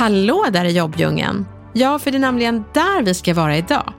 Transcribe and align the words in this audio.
Hallå 0.00 0.46
där 0.52 0.64
i 0.64 0.72
jobbdjungeln! 0.72 1.46
Ja, 1.72 1.98
för 1.98 2.10
det 2.10 2.16
är 2.16 2.20
nämligen 2.20 2.64
där 2.74 3.02
vi 3.02 3.14
ska 3.14 3.34
vara 3.34 3.56
idag. 3.56 3.92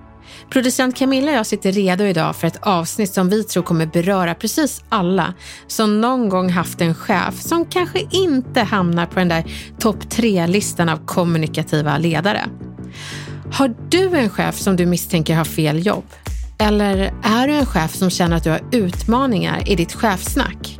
Producent 0.49 0.97
Camilla 0.97 1.31
och 1.31 1.37
jag 1.37 1.45
sitter 1.45 1.71
redo 1.71 2.03
idag 2.03 2.35
för 2.35 2.47
ett 2.47 2.59
avsnitt 2.61 3.13
som 3.13 3.29
vi 3.29 3.43
tror 3.43 3.63
kommer 3.63 3.85
beröra 3.85 4.35
precis 4.35 4.83
alla 4.89 5.33
som 5.67 6.01
någon 6.01 6.29
gång 6.29 6.49
haft 6.49 6.81
en 6.81 6.95
chef 6.95 7.41
som 7.41 7.65
kanske 7.65 8.07
inte 8.11 8.61
hamnar 8.61 9.05
på 9.05 9.19
den 9.19 9.27
där 9.27 9.43
topp 9.79 10.09
tre-listan 10.09 10.89
av 10.89 11.05
kommunikativa 11.05 11.97
ledare. 11.97 12.41
Har 13.51 13.75
du 13.89 14.17
en 14.17 14.29
chef 14.29 14.57
som 14.57 14.75
du 14.75 14.85
misstänker 14.85 15.35
har 15.35 15.45
fel 15.45 15.85
jobb? 15.85 16.05
Eller 16.57 17.13
är 17.23 17.47
du 17.47 17.53
en 17.53 17.65
chef 17.65 17.95
som 17.95 18.09
känner 18.09 18.37
att 18.37 18.43
du 18.43 18.49
har 18.49 18.61
utmaningar 18.71 19.69
i 19.69 19.75
ditt 19.75 19.93
chefsnack? 19.93 20.79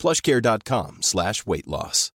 plushcare.com 0.00 0.98
slash 1.00 1.34
weightloss. 1.46 2.08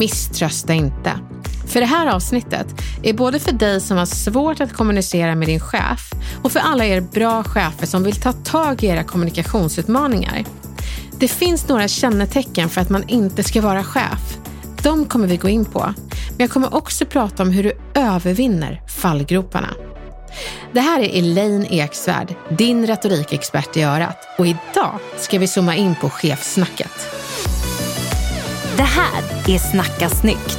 Misströsta 0.00 0.72
inte. 0.72 1.18
För 1.66 1.80
det 1.80 1.86
här 1.86 2.06
avsnittet 2.06 2.66
är 3.02 3.12
både 3.12 3.38
för 3.38 3.52
dig 3.52 3.80
som 3.80 3.96
har 3.96 4.06
svårt 4.06 4.60
att 4.60 4.72
kommunicera 4.72 5.34
med 5.34 5.48
din 5.48 5.60
chef 5.60 6.10
och 6.42 6.52
för 6.52 6.60
alla 6.60 6.84
er 6.84 7.00
bra 7.00 7.44
chefer 7.44 7.86
som 7.86 8.02
vill 8.02 8.20
ta 8.20 8.32
tag 8.32 8.84
i 8.84 8.86
era 8.86 9.04
kommunikationsutmaningar. 9.04 10.44
Det 11.18 11.28
finns 11.28 11.68
några 11.68 11.88
kännetecken 11.88 12.68
för 12.68 12.80
att 12.80 12.90
man 12.90 13.08
inte 13.08 13.42
ska 13.42 13.60
vara 13.60 13.84
chef. 13.84 14.38
De 14.82 15.06
kommer 15.06 15.26
vi 15.26 15.36
gå 15.36 15.48
in 15.48 15.64
på. 15.64 15.80
Men 16.28 16.36
jag 16.38 16.50
kommer 16.50 16.74
också 16.74 17.06
prata 17.06 17.42
om 17.42 17.50
hur 17.50 17.62
du 17.62 17.72
övervinner 17.94 18.82
fallgroparna. 18.88 19.68
Det 20.74 20.80
här 20.80 21.00
är 21.00 21.18
Elaine 21.18 21.66
Eksvärd, 21.70 22.34
din 22.48 22.86
retorikexpert 22.86 23.76
i 23.76 23.82
örat. 23.82 24.18
Och 24.38 24.46
idag 24.46 24.98
ska 25.16 25.38
vi 25.38 25.46
zooma 25.46 25.76
in 25.76 25.94
på 25.94 26.10
chefsnacket. 26.10 27.08
Det 28.76 28.82
här 28.82 29.22
är 29.48 29.58
Snacka 29.58 30.08
snyggt. 30.08 30.58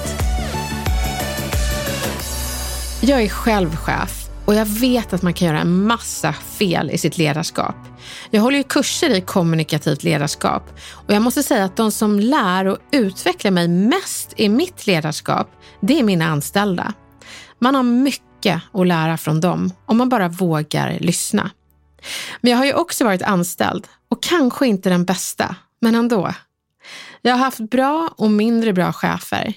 Jag 3.02 3.22
är 3.22 3.30
själv 3.30 3.76
chef 3.76 4.30
och 4.46 4.56
jag 4.56 4.66
vet 4.66 5.14
att 5.14 5.22
man 5.22 5.34
kan 5.34 5.48
göra 5.48 5.60
en 5.60 5.88
massa 5.88 6.34
fel 6.34 6.92
i 6.92 6.98
sitt 6.98 7.18
ledarskap. 7.18 7.76
Jag 8.32 8.42
håller 8.42 8.58
ju 8.58 8.64
kurser 8.64 9.10
i 9.10 9.22
kommunikativt 9.22 10.04
ledarskap 10.04 10.64
och 10.92 11.14
jag 11.14 11.22
måste 11.22 11.44
säga 11.44 11.66
att 11.66 11.78
de 11.78 11.92
som 11.92 12.20
lär 12.20 12.66
och 12.66 12.78
utvecklar 12.92 13.52
mig 13.52 13.68
mest 13.68 14.34
i 14.36 14.50
mitt 14.50 14.88
ledarskap, 14.88 15.48
det 15.82 16.00
är 16.00 16.04
mina 16.04 16.26
anställda. 16.26 16.94
Man 17.60 17.76
har 17.76 17.84
mycket 17.84 18.33
att 18.52 18.88
lära 18.88 19.18
från 19.18 19.42
dem 19.42 19.74
om 19.86 19.98
man 19.98 20.10
bara 20.10 20.28
vågar 20.28 20.98
lyssna. 21.00 21.52
Men 22.42 22.52
jag 22.52 22.58
har 22.58 22.66
ju 22.66 22.74
också 22.74 23.06
varit 23.06 23.22
anställd 23.22 23.88
och 24.10 24.24
kanske 24.24 24.68
inte 24.68 24.90
den 24.90 25.06
bästa, 25.06 25.56
men 25.82 25.96
ändå. 25.96 26.34
Jag 27.22 27.32
har 27.32 27.40
haft 27.40 27.60
bra 27.60 28.10
och 28.18 28.32
mindre 28.32 28.74
bra 28.74 28.94
chefer. 28.94 29.54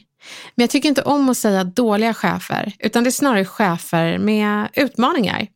Men 0.54 0.62
jag 0.62 0.70
tycker 0.70 0.88
inte 0.88 1.02
om 1.02 1.28
att 1.28 1.36
säga 1.38 1.64
dåliga 1.64 2.14
chefer, 2.14 2.72
utan 2.78 3.04
det 3.04 3.10
är 3.10 3.12
snarare 3.12 3.44
chefer 3.44 4.19
med 4.19 4.69
utmaningar. 4.74 5.47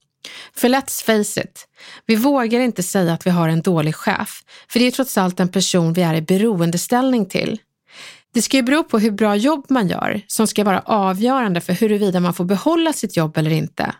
För 0.57 0.69
let's 0.69 1.05
face 1.05 1.41
it, 1.41 1.69
vi 2.07 2.17
vågar 2.17 2.61
inte 2.61 2.83
säga 2.83 3.13
att 3.13 3.27
vi 3.27 3.31
har 3.31 3.49
en 3.49 3.63
dålig 3.63 3.95
chef, 3.95 4.43
för 4.69 4.79
det 4.79 4.87
är 4.87 4.91
trots 4.91 5.19
allt 5.19 5.41
en 5.41 5.49
person 5.49 5.93
vi 5.93 6.03
är 6.03 6.15
i 6.15 6.23
beroendeställning 6.23 7.27
till. 7.27 7.61
Det 8.35 8.43
ska 8.43 8.57
ju 8.57 8.63
bero 8.63 8.85
på 8.85 8.99
hur 8.99 9.11
bra 9.11 9.37
jobb 9.37 9.67
man 9.69 9.89
gör 9.89 10.21
som 10.27 10.47
ska 10.47 10.65
vara 10.65 10.81
avgörande 10.81 11.61
för 11.61 11.73
huruvida 11.73 12.21
man 12.21 12.35
får 12.35 12.45
behålla 12.45 12.93
sitt 12.93 13.17
jobb 13.17 13.39
eller 13.39 13.51
inte. 13.51 13.95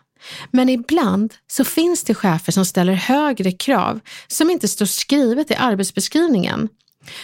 Men 0.51 0.69
ibland 0.69 1.33
så 1.47 1.63
finns 1.63 2.03
det 2.03 2.13
chefer 2.13 2.51
som 2.51 2.65
ställer 2.65 2.93
högre 2.93 3.51
krav 3.51 3.99
som 4.27 4.49
inte 4.49 4.67
står 4.67 4.85
skrivet 4.85 5.51
i 5.51 5.55
arbetsbeskrivningen. 5.55 6.69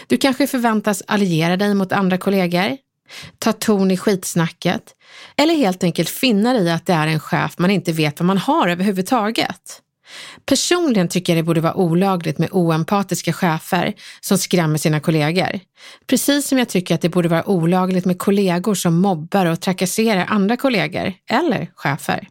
Du 0.07 0.17
kanske 0.17 0.47
förväntas 0.47 1.03
alliera 1.07 1.57
dig 1.57 1.73
mot 1.75 1.91
andra 1.91 2.17
kollegor, 2.17 2.77
ta 3.39 3.53
ton 3.53 3.91
i 3.91 3.97
skitsnacket 3.97 4.83
eller 5.35 5.53
helt 5.53 5.83
enkelt 5.83 6.09
finna 6.09 6.53
dig 6.53 6.65
i 6.65 6.69
att 6.69 6.85
det 6.85 6.93
är 6.93 7.07
en 7.07 7.19
chef 7.19 7.57
man 7.57 7.71
inte 7.71 7.91
vet 7.91 8.19
vad 8.19 8.27
man 8.27 8.37
har 8.37 8.67
överhuvudtaget. 8.67 9.81
Personligen 10.45 11.09
tycker 11.09 11.33
jag 11.33 11.39
det 11.39 11.45
borde 11.45 11.61
vara 11.61 11.75
olagligt 11.75 12.37
med 12.37 12.49
oempatiska 12.51 13.33
chefer 13.33 13.93
som 14.21 14.37
skrämmer 14.37 14.77
sina 14.77 14.99
kollegor. 14.99 15.59
Precis 16.07 16.47
som 16.47 16.57
jag 16.57 16.69
tycker 16.69 16.95
att 16.95 17.01
det 17.01 17.09
borde 17.09 17.29
vara 17.29 17.49
olagligt 17.49 18.05
med 18.05 18.19
kollegor 18.19 18.75
som 18.75 19.01
mobbar 19.01 19.45
och 19.45 19.61
trakasserar 19.61 20.25
andra 20.25 20.57
kollegor 20.57 21.13
eller 21.29 21.71
chefer. 21.75 22.27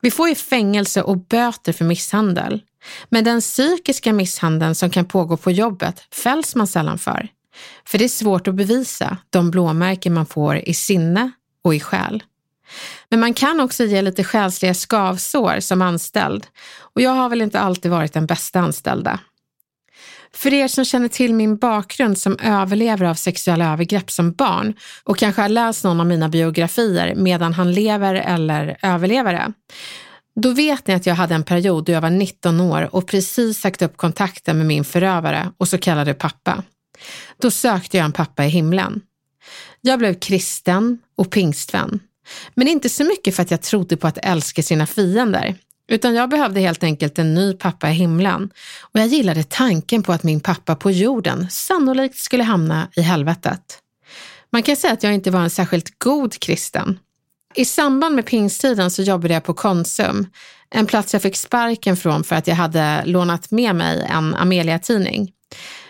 Vi 0.00 0.10
får 0.10 0.28
ju 0.28 0.34
fängelse 0.34 1.02
och 1.02 1.18
böter 1.18 1.72
för 1.72 1.84
misshandel. 1.84 2.62
Men 3.08 3.24
den 3.24 3.40
psykiska 3.40 4.12
misshandeln 4.12 4.74
som 4.74 4.90
kan 4.90 5.04
pågå 5.04 5.36
på 5.36 5.50
jobbet 5.50 6.14
fälls 6.14 6.54
man 6.54 6.66
sällan 6.66 6.98
för. 6.98 7.28
För 7.86 7.98
det 7.98 8.04
är 8.04 8.08
svårt 8.08 8.48
att 8.48 8.54
bevisa 8.54 9.16
de 9.30 9.50
blåmärken 9.50 10.14
man 10.14 10.26
får 10.26 10.56
i 10.56 10.74
sinne 10.74 11.30
och 11.64 11.74
i 11.74 11.80
själ. 11.80 12.22
Men 13.08 13.20
man 13.20 13.34
kan 13.34 13.60
också 13.60 13.84
ge 13.84 14.02
lite 14.02 14.24
själsliga 14.24 14.74
skavsår 14.74 15.60
som 15.60 15.82
anställd 15.82 16.46
och 16.78 17.00
jag 17.00 17.10
har 17.10 17.28
väl 17.28 17.42
inte 17.42 17.60
alltid 17.60 17.90
varit 17.90 18.12
den 18.12 18.26
bästa 18.26 18.60
anställda. 18.60 19.20
För 20.34 20.52
er 20.52 20.68
som 20.68 20.84
känner 20.84 21.08
till 21.08 21.34
min 21.34 21.56
bakgrund 21.56 22.18
som 22.18 22.38
överlever 22.42 23.06
av 23.06 23.14
sexuella 23.14 23.72
övergrepp 23.72 24.10
som 24.10 24.32
barn 24.32 24.74
och 25.04 25.18
kanske 25.18 25.42
har 25.42 25.48
läst 25.48 25.84
någon 25.84 26.00
av 26.00 26.06
mina 26.06 26.28
biografier 26.28 27.14
medan 27.14 27.52
han 27.52 27.72
lever 27.72 28.14
eller 28.14 28.76
överlevare, 28.82 29.52
då 30.36 30.50
vet 30.50 30.86
ni 30.86 30.94
att 30.94 31.06
jag 31.06 31.14
hade 31.14 31.34
en 31.34 31.44
period 31.44 31.84
då 31.84 31.92
jag 31.92 32.00
var 32.00 32.10
19 32.10 32.60
år 32.60 32.94
och 32.94 33.06
precis 33.06 33.60
sagt 33.60 33.82
upp 33.82 33.96
kontakten 33.96 34.58
med 34.58 34.66
min 34.66 34.84
förövare 34.84 35.50
och 35.58 35.68
så 35.68 35.78
kallade 35.78 36.14
pappa. 36.14 36.62
Då 37.40 37.50
sökte 37.50 37.96
jag 37.96 38.04
en 38.04 38.12
pappa 38.12 38.44
i 38.44 38.48
himlen. 38.48 39.00
Jag 39.80 39.98
blev 39.98 40.14
kristen 40.14 40.98
och 41.16 41.30
pingstvän. 41.30 42.00
Men 42.54 42.68
inte 42.68 42.88
så 42.88 43.04
mycket 43.04 43.36
för 43.36 43.42
att 43.42 43.50
jag 43.50 43.62
trodde 43.62 43.96
på 43.96 44.06
att 44.06 44.18
älska 44.22 44.62
sina 44.62 44.86
fiender, 44.86 45.54
utan 45.88 46.14
jag 46.14 46.30
behövde 46.30 46.60
helt 46.60 46.84
enkelt 46.84 47.18
en 47.18 47.34
ny 47.34 47.52
pappa 47.52 47.90
i 47.90 47.92
himlen 47.92 48.50
och 48.80 49.00
jag 49.00 49.06
gillade 49.06 49.42
tanken 49.42 50.02
på 50.02 50.12
att 50.12 50.22
min 50.22 50.40
pappa 50.40 50.74
på 50.74 50.90
jorden 50.90 51.50
sannolikt 51.50 52.18
skulle 52.18 52.42
hamna 52.42 52.88
i 52.96 53.00
helvetet. 53.00 53.80
Man 54.52 54.62
kan 54.62 54.76
säga 54.76 54.92
att 54.92 55.02
jag 55.02 55.14
inte 55.14 55.30
var 55.30 55.40
en 55.40 55.50
särskilt 55.50 55.98
god 55.98 56.38
kristen. 56.38 56.98
I 57.54 57.64
samband 57.64 58.14
med 58.14 58.26
pingsttiden 58.26 58.90
så 58.90 59.02
jobbade 59.02 59.34
jag 59.34 59.44
på 59.44 59.54
Konsum, 59.54 60.26
en 60.70 60.86
plats 60.86 61.12
jag 61.12 61.22
fick 61.22 61.36
sparken 61.36 61.96
från 61.96 62.24
för 62.24 62.36
att 62.36 62.46
jag 62.46 62.54
hade 62.54 63.04
lånat 63.04 63.50
med 63.50 63.76
mig 63.76 64.06
en 64.10 64.34
Amelia-tidning. 64.34 65.32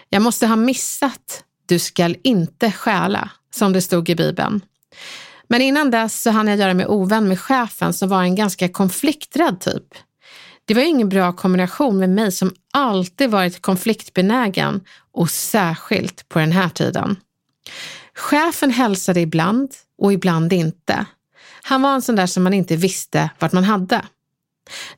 Jag 0.09 0.23
måste 0.23 0.47
ha 0.47 0.57
missat 0.57 1.45
Du 1.67 1.79
skall 1.79 2.17
inte 2.23 2.73
stjäla, 2.73 3.31
som 3.55 3.73
det 3.73 3.83
stod 3.83 4.09
i 4.09 4.15
Bibeln. 4.15 4.61
Men 5.49 5.63
innan 5.63 5.91
dess 5.91 6.23
så 6.23 6.31
hann 6.31 6.49
jag 6.49 6.59
göra 6.59 6.75
mig 6.75 6.87
ovän 6.87 7.29
med 7.29 7.41
chefen 7.41 7.93
som 7.93 8.09
var 8.09 8.23
en 8.23 8.35
ganska 8.35 8.69
konflikträdd 8.69 9.61
typ. 9.61 9.87
Det 10.65 10.75
var 10.75 10.83
ingen 10.83 11.09
bra 11.09 11.33
kombination 11.33 11.99
med 11.99 12.11
mig 12.11 12.33
som 12.33 12.55
alltid 12.73 13.31
varit 13.31 13.63
konfliktbenägen 13.63 14.81
och 15.13 15.31
särskilt 15.31 16.29
på 16.29 16.39
den 16.39 16.53
här 16.53 16.69
tiden. 16.69 17.17
Chefen 18.15 18.71
hälsade 18.71 19.21
ibland 19.21 19.71
och 19.99 20.13
ibland 20.13 20.53
inte. 20.53 21.07
Han 21.63 21.83
var 21.83 21.95
en 21.95 22.03
sån 22.03 22.17
där 22.17 22.27
som 22.27 22.43
man 22.43 22.55
inte 22.55 22.77
visste 22.77 23.31
vart 23.39 23.53
man 23.53 23.65
hade. 23.65 24.03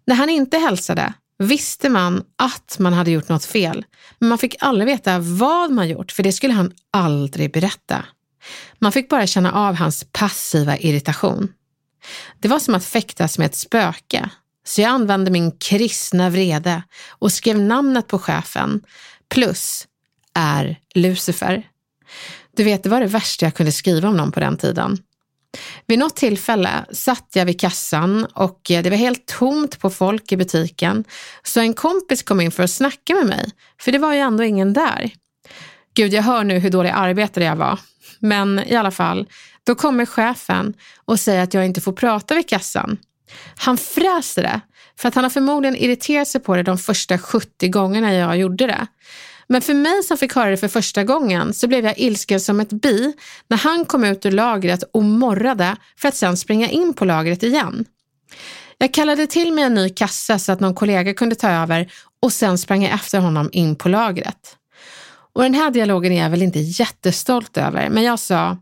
När 0.05 0.15
han 0.15 0.29
inte 0.29 0.59
hälsade 0.59 1.13
visste 1.39 1.89
man 1.89 2.25
att 2.37 2.77
man 2.79 2.93
hade 2.93 3.11
gjort 3.11 3.29
något 3.29 3.45
fel, 3.45 3.85
men 4.19 4.29
man 4.29 4.39
fick 4.39 4.57
aldrig 4.59 4.87
veta 4.87 5.19
vad 5.19 5.71
man 5.71 5.89
gjort, 5.89 6.13
för 6.13 6.23
det 6.23 6.33
skulle 6.33 6.55
han 6.55 6.73
aldrig 6.91 7.53
berätta. 7.53 8.05
Man 8.79 8.93
fick 8.93 9.09
bara 9.09 9.27
känna 9.27 9.53
av 9.53 9.75
hans 9.75 10.07
passiva 10.13 10.77
irritation. 10.77 11.53
Det 12.41 12.49
var 12.49 12.59
som 12.59 12.75
att 12.75 12.85
fäktas 12.85 13.39
med 13.39 13.47
ett 13.47 13.55
spöke, 13.55 14.31
så 14.65 14.81
jag 14.81 14.89
använde 14.89 15.31
min 15.31 15.53
kristna 15.53 16.31
vrede 16.31 16.83
och 17.09 17.33
skrev 17.33 17.61
namnet 17.61 18.07
på 18.07 18.19
chefen, 18.19 18.81
plus 19.29 19.87
är 20.35 20.79
Lucifer. 20.95 21.69
Du 22.57 22.65
vet, 22.65 22.83
det 22.83 22.89
var 22.89 23.01
det 23.01 23.07
värsta 23.07 23.47
jag 23.47 23.55
kunde 23.55 23.73
skriva 23.73 24.09
om 24.09 24.17
någon 24.17 24.33
på 24.33 24.41
den 24.41 24.57
tiden. 24.57 24.99
Vid 25.87 25.99
något 25.99 26.17
tillfälle 26.17 26.85
satt 26.93 27.29
jag 27.35 27.45
vid 27.45 27.61
kassan 27.61 28.25
och 28.25 28.71
eh, 28.71 28.83
det 28.83 28.91
var 28.91 28.97
helt 28.97 29.27
tomt 29.27 29.79
på 29.81 29.91
folk 29.91 30.33
i 30.33 30.37
butiken, 30.37 31.05
så 31.43 31.61
en 31.61 31.75
kompis 31.75 32.23
kom 32.23 32.41
in 32.41 32.51
för 32.51 32.63
att 32.63 32.71
snacka 32.71 33.15
med 33.15 33.27
mig, 33.27 33.51
för 33.81 33.93
det 33.93 33.99
var 33.99 34.15
ju 34.15 34.21
ändå 34.21 34.45
ingen 34.45 34.73
där. 34.73 35.11
Gud, 35.95 36.13
jag 36.13 36.23
hör 36.23 36.45
nu 36.45 36.59
hur 36.59 36.71
dålig 36.71 36.91
arbetare 36.91 37.45
jag 37.45 37.57
var. 37.57 37.79
Men 38.19 38.59
i 38.59 38.75
alla 38.75 38.91
fall, 38.91 39.27
då 39.65 39.75
kommer 39.75 40.07
chefen 40.07 40.75
och 41.05 41.21
säger 41.21 41.43
att 41.43 41.55
jag 41.55 41.67
inte 41.67 41.81
får 41.81 41.93
prata 41.93 42.35
vid 42.35 42.49
kassan. 42.49 42.99
Han 43.57 43.77
fräser 43.77 44.43
det, 44.43 44.61
för 44.99 45.09
att 45.09 45.15
han 45.15 45.25
har 45.25 45.31
förmodligen 45.31 45.77
irriterat 45.77 46.29
sig 46.29 46.41
på 46.41 46.57
det 46.57 46.63
de 46.63 46.79
första 46.79 47.19
70 47.19 47.69
gångerna 47.69 48.15
jag 48.15 48.37
gjorde 48.37 48.67
det. 48.67 48.87
Men 49.49 49.63
för 49.63 49.75
mig 49.75 50.03
som 50.03 50.19
fick 50.19 50.35
höra 50.35 50.51
det 50.51 50.57
för 50.57 50.69
första 50.69 51.05
gången 51.05 51.55
så 51.55 51.69
blev 51.69 51.85
jag 51.85 51.99
ilsken 51.99 52.41
som 52.41 52.61
ett 52.61 52.73
bi 52.73 53.13
när 53.49 53.57
han 53.57 53.85
kom 53.85 54.05
ut 54.05 54.27
ur 54.27 54.31
lagret 54.31 54.85
och 54.93 55.05
morrade 55.05 55.77
för 55.97 56.09
att 56.09 56.17
sen 56.17 56.37
springa 56.37 56.69
in 56.69 56.95
på 56.95 57.05
lagret 57.05 57.43
igen. 57.43 57.85
Jag 58.79 58.95
kallade 58.95 59.27
till 59.27 59.53
mig 59.53 59.65
en 59.65 59.75
ny 59.75 59.89
kassa 59.89 60.39
så 60.39 60.53
att 60.53 60.61
någon 60.61 60.75
kollega 60.75 61.15
kunde 61.15 61.35
ta 61.35 61.51
över 61.51 61.93
och 62.23 62.33
sen 62.33 62.59
sprang 62.59 62.83
jag 62.83 62.93
efter 62.93 63.19
honom 63.19 63.49
in 63.53 63.77
på 63.77 63.89
lagret. 63.89 64.57
Och 65.37 65.43
den 65.43 65.55
här 65.55 65.71
dialogen 65.71 66.12
är 66.12 66.23
jag 66.23 66.31
väl 66.31 66.43
inte 66.43 66.59
jättestolt 66.59 67.56
över, 67.56 67.88
men 67.88 68.03
jag 68.03 68.19
sa, 68.19 68.59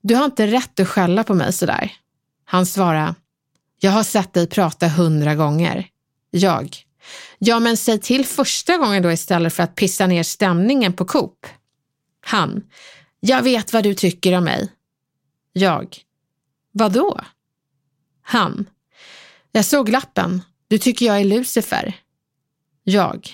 du 0.00 0.14
har 0.14 0.24
inte 0.24 0.46
rätt 0.46 0.80
att 0.80 0.88
skälla 0.88 1.24
på 1.24 1.34
mig 1.34 1.52
sådär. 1.52 1.92
Han 2.44 2.66
svarade, 2.66 3.14
jag 3.80 3.90
har 3.90 4.02
sett 4.02 4.32
dig 4.32 4.46
prata 4.46 4.88
hundra 4.88 5.34
gånger. 5.34 5.86
Jag, 6.30 6.76
ja 7.38 7.60
men 7.60 7.76
säg 7.76 7.98
till 8.00 8.26
första 8.26 8.76
gången 8.76 9.02
då 9.02 9.12
istället 9.12 9.54
för 9.54 9.62
att 9.62 9.74
pissa 9.74 10.06
ner 10.06 10.22
stämningen 10.22 10.92
på 10.92 11.04
Coop. 11.04 11.46
Han, 12.20 12.62
jag 13.20 13.42
vet 13.42 13.72
vad 13.72 13.84
du 13.84 13.94
tycker 13.94 14.36
om 14.36 14.44
mig. 14.44 14.72
Jag, 15.52 15.96
vadå? 16.72 17.20
Han, 18.22 18.66
jag 19.52 19.64
såg 19.64 19.88
lappen. 19.88 20.42
Du 20.68 20.78
tycker 20.78 21.06
jag 21.06 21.20
är 21.20 21.24
Lucifer. 21.24 21.94
Jag, 22.84 23.28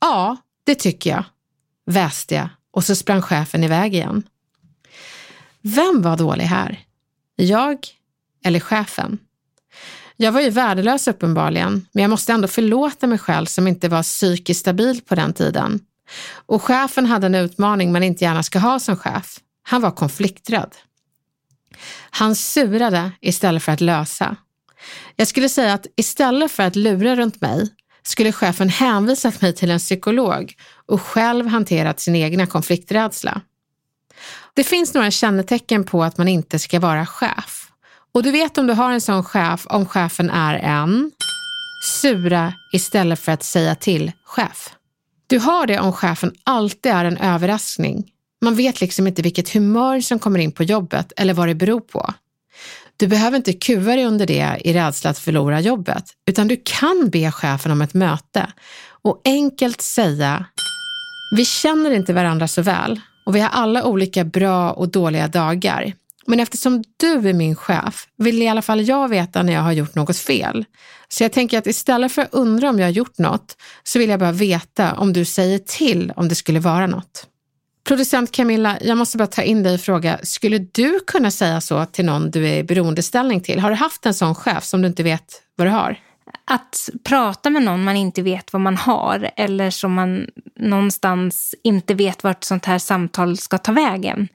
ja, 0.00 0.36
det 0.64 0.74
tycker 0.74 1.10
jag 1.10 1.24
väste 1.90 2.34
jag 2.34 2.48
och 2.72 2.84
så 2.84 2.94
sprang 2.94 3.22
chefen 3.22 3.64
iväg 3.64 3.94
igen. 3.94 4.22
Vem 5.62 6.02
var 6.02 6.16
dålig 6.16 6.44
här? 6.44 6.80
Jag 7.36 7.78
eller 8.44 8.60
chefen? 8.60 9.18
Jag 10.16 10.32
var 10.32 10.40
ju 10.40 10.50
värdelös 10.50 11.08
uppenbarligen, 11.08 11.86
men 11.92 12.02
jag 12.02 12.10
måste 12.10 12.32
ändå 12.32 12.48
förlåta 12.48 13.06
mig 13.06 13.18
själv 13.18 13.46
som 13.46 13.68
inte 13.68 13.88
var 13.88 14.02
psykiskt 14.02 14.60
stabil 14.60 15.00
på 15.06 15.14
den 15.14 15.32
tiden. 15.32 15.80
Och 16.46 16.62
chefen 16.62 17.06
hade 17.06 17.26
en 17.26 17.34
utmaning 17.34 17.92
man 17.92 18.02
inte 18.02 18.24
gärna 18.24 18.42
ska 18.42 18.58
ha 18.58 18.78
som 18.78 18.96
chef. 18.96 19.38
Han 19.62 19.82
var 19.82 19.90
konflikträdd. 19.90 20.74
Han 22.10 22.36
surade 22.36 23.12
istället 23.20 23.62
för 23.62 23.72
att 23.72 23.80
lösa. 23.80 24.36
Jag 25.16 25.28
skulle 25.28 25.48
säga 25.48 25.74
att 25.74 25.86
istället 25.96 26.50
för 26.50 26.62
att 26.62 26.76
lura 26.76 27.16
runt 27.16 27.40
mig 27.40 27.68
skulle 28.02 28.32
chefen 28.32 28.68
hänvisat 28.68 29.40
mig 29.40 29.54
till 29.54 29.70
en 29.70 29.78
psykolog 29.78 30.54
och 30.86 31.02
själv 31.02 31.46
hanterat 31.46 32.00
sin 32.00 32.16
egna 32.16 32.46
konflikträdsla. 32.46 33.40
Det 34.54 34.64
finns 34.64 34.94
några 34.94 35.10
kännetecken 35.10 35.84
på 35.84 36.04
att 36.04 36.18
man 36.18 36.28
inte 36.28 36.58
ska 36.58 36.80
vara 36.80 37.06
chef. 37.06 37.66
Och 38.12 38.22
du 38.22 38.30
vet 38.30 38.58
om 38.58 38.66
du 38.66 38.72
har 38.72 38.92
en 38.92 39.00
sån 39.00 39.24
chef 39.24 39.66
om 39.66 39.86
chefen 39.86 40.30
är 40.30 40.54
en 40.54 41.10
sura 41.82 42.54
istället 42.72 43.20
för 43.20 43.32
att 43.32 43.42
säga 43.42 43.74
till 43.74 44.12
chef. 44.24 44.70
Du 45.26 45.38
har 45.38 45.66
det 45.66 45.80
om 45.80 45.92
chefen 45.92 46.32
alltid 46.44 46.92
är 46.92 47.04
en 47.04 47.16
överraskning. 47.16 48.10
Man 48.40 48.54
vet 48.54 48.80
liksom 48.80 49.06
inte 49.06 49.22
vilket 49.22 49.52
humör 49.52 50.00
som 50.00 50.18
kommer 50.18 50.38
in 50.38 50.52
på 50.52 50.62
jobbet 50.62 51.12
eller 51.16 51.34
vad 51.34 51.48
det 51.48 51.54
beror 51.54 51.80
på. 51.80 52.14
Du 53.00 53.06
behöver 53.06 53.36
inte 53.36 53.52
kuva 53.52 53.96
dig 53.96 54.04
under 54.04 54.26
det 54.26 54.60
i 54.64 54.72
rädsla 54.72 55.10
att 55.10 55.18
förlora 55.18 55.60
jobbet, 55.60 56.04
utan 56.26 56.48
du 56.48 56.60
kan 56.64 57.10
be 57.10 57.32
chefen 57.32 57.72
om 57.72 57.82
ett 57.82 57.94
möte 57.94 58.46
och 59.02 59.20
enkelt 59.24 59.80
säga 59.80 60.44
vi 61.36 61.44
känner 61.44 61.90
inte 61.90 62.12
varandra 62.12 62.48
så 62.48 62.62
väl 62.62 63.00
och 63.26 63.36
vi 63.36 63.40
har 63.40 63.48
alla 63.48 63.84
olika 63.84 64.24
bra 64.24 64.70
och 64.70 64.88
dåliga 64.88 65.28
dagar. 65.28 65.92
Men 66.26 66.40
eftersom 66.40 66.84
du 66.96 67.28
är 67.28 67.32
min 67.32 67.56
chef 67.56 68.06
vill 68.16 68.42
i 68.42 68.48
alla 68.48 68.62
fall 68.62 68.80
jag 68.80 69.08
veta 69.08 69.42
när 69.42 69.52
jag 69.52 69.62
har 69.62 69.72
gjort 69.72 69.94
något 69.94 70.16
fel. 70.16 70.64
Så 71.08 71.24
jag 71.24 71.32
tänker 71.32 71.58
att 71.58 71.66
istället 71.66 72.12
för 72.12 72.22
att 72.22 72.34
undra 72.34 72.70
om 72.70 72.78
jag 72.78 72.86
har 72.86 72.92
gjort 72.92 73.18
något 73.18 73.56
så 73.82 73.98
vill 73.98 74.10
jag 74.10 74.20
bara 74.20 74.32
veta 74.32 74.94
om 74.94 75.12
du 75.12 75.24
säger 75.24 75.58
till 75.58 76.12
om 76.16 76.28
det 76.28 76.34
skulle 76.34 76.60
vara 76.60 76.86
något. 76.86 77.26
Producent 77.84 78.32
Camilla, 78.32 78.78
jag 78.80 78.98
måste 78.98 79.18
bara 79.18 79.26
ta 79.26 79.42
in 79.42 79.62
dig 79.62 79.74
och 79.74 79.80
fråga, 79.80 80.18
skulle 80.22 80.58
du 80.58 81.00
kunna 81.06 81.30
säga 81.30 81.60
så 81.60 81.84
till 81.84 82.04
någon 82.04 82.30
du 82.30 82.48
är 82.48 82.56
i 82.56 82.64
beroendeställning 82.64 83.40
till? 83.40 83.60
Har 83.60 83.70
du 83.70 83.76
haft 83.76 84.06
en 84.06 84.14
sån 84.14 84.34
chef 84.34 84.64
som 84.64 84.82
du 84.82 84.88
inte 84.88 85.02
vet 85.02 85.42
vad 85.56 85.66
du 85.66 85.70
har? 85.70 85.96
Att 86.44 86.90
prata 87.04 87.50
med 87.50 87.62
någon 87.62 87.84
man 87.84 87.96
inte 87.96 88.22
vet 88.22 88.52
vad 88.52 88.62
man 88.62 88.76
har 88.76 89.30
eller 89.36 89.70
som 89.70 89.94
man 89.94 90.26
någonstans 90.58 91.54
inte 91.62 91.94
vet 91.94 92.24
vart 92.24 92.44
sånt 92.44 92.64
här 92.64 92.78
samtal 92.78 93.36
ska 93.36 93.58
ta 93.58 93.72
vägen. 93.72 94.28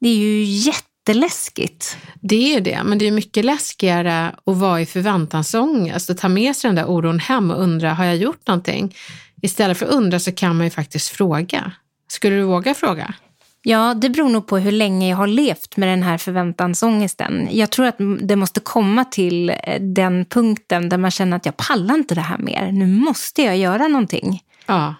Det 0.00 0.08
är 0.08 0.16
ju 0.16 0.42
jätteläskigt. 0.42 1.96
Det 2.20 2.56
är 2.56 2.60
det, 2.60 2.80
men 2.84 2.98
det 2.98 3.06
är 3.06 3.12
mycket 3.12 3.44
läskigare 3.44 4.26
att 4.46 4.56
vara 4.56 4.80
i 4.80 4.86
förväntansångest 4.86 6.10
och 6.10 6.18
ta 6.18 6.28
med 6.28 6.56
sig 6.56 6.68
den 6.68 6.74
där 6.74 6.90
oron 6.90 7.18
hem 7.18 7.50
och 7.50 7.62
undra, 7.62 7.94
har 7.94 8.04
jag 8.04 8.16
gjort 8.16 8.46
någonting? 8.46 8.96
Istället 9.42 9.78
för 9.78 9.86
att 9.86 9.92
undra 9.92 10.20
så 10.20 10.32
kan 10.32 10.56
man 10.56 10.66
ju 10.66 10.70
faktiskt 10.70 11.08
fråga. 11.08 11.72
Skulle 12.12 12.36
du 12.36 12.42
våga 12.42 12.74
fråga? 12.74 13.14
Ja, 13.62 13.94
det 13.94 14.10
beror 14.10 14.28
nog 14.28 14.46
på 14.46 14.58
hur 14.58 14.72
länge 14.72 15.08
jag 15.10 15.16
har 15.16 15.26
levt 15.26 15.76
med 15.76 15.88
den 15.88 16.02
här 16.02 16.18
förväntansångesten. 16.18 17.48
Jag 17.50 17.70
tror 17.70 17.86
att 17.86 17.96
det 18.20 18.36
måste 18.36 18.60
komma 18.60 19.04
till 19.04 19.50
eh, 19.50 19.80
den 19.80 20.24
punkten 20.24 20.88
där 20.88 20.98
man 20.98 21.10
känner 21.10 21.36
att 21.36 21.46
jag 21.46 21.56
pallar 21.56 21.94
inte 21.94 22.14
det 22.14 22.20
här 22.20 22.38
mer. 22.38 22.72
Nu 22.72 22.86
måste 22.86 23.42
jag 23.42 23.56
göra 23.56 23.88
någonting. 23.88 24.42
Ja. 24.66 24.94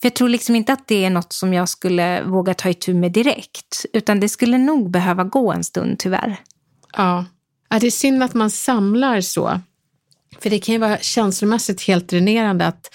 För 0.00 0.06
jag 0.06 0.14
tror 0.14 0.28
liksom 0.28 0.56
inte 0.56 0.72
att 0.72 0.86
det 0.86 1.04
är 1.04 1.10
något 1.10 1.32
som 1.32 1.54
jag 1.54 1.68
skulle 1.68 2.22
våga 2.22 2.54
ta 2.54 2.68
itu 2.68 2.94
med 2.94 3.12
direkt. 3.12 3.84
Utan 3.92 4.20
det 4.20 4.28
skulle 4.28 4.58
nog 4.58 4.90
behöva 4.90 5.24
gå 5.24 5.52
en 5.52 5.64
stund 5.64 5.98
tyvärr. 5.98 6.36
Ja, 6.96 7.24
ja 7.70 7.78
det 7.78 7.86
är 7.86 7.90
synd 7.90 8.22
att 8.22 8.34
man 8.34 8.50
samlar 8.50 9.20
så. 9.20 9.60
För 10.40 10.50
det 10.50 10.58
kan 10.58 10.72
ju 10.72 10.78
vara 10.78 10.98
känslomässigt 10.98 11.82
helt 11.82 12.08
dränerande 12.08 12.66
att 12.66 12.94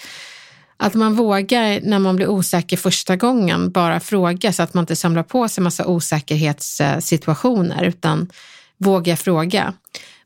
att 0.76 0.94
man 0.94 1.14
vågar 1.14 1.80
när 1.80 1.98
man 1.98 2.16
blir 2.16 2.28
osäker 2.28 2.76
första 2.76 3.16
gången 3.16 3.70
bara 3.70 4.00
fråga 4.00 4.52
så 4.52 4.62
att 4.62 4.74
man 4.74 4.82
inte 4.82 4.96
samlar 4.96 5.22
på 5.22 5.48
sig 5.48 5.64
massa 5.64 5.86
osäkerhetssituationer 5.86 7.84
utan 7.84 8.30
våga 8.78 9.16
fråga. 9.16 9.72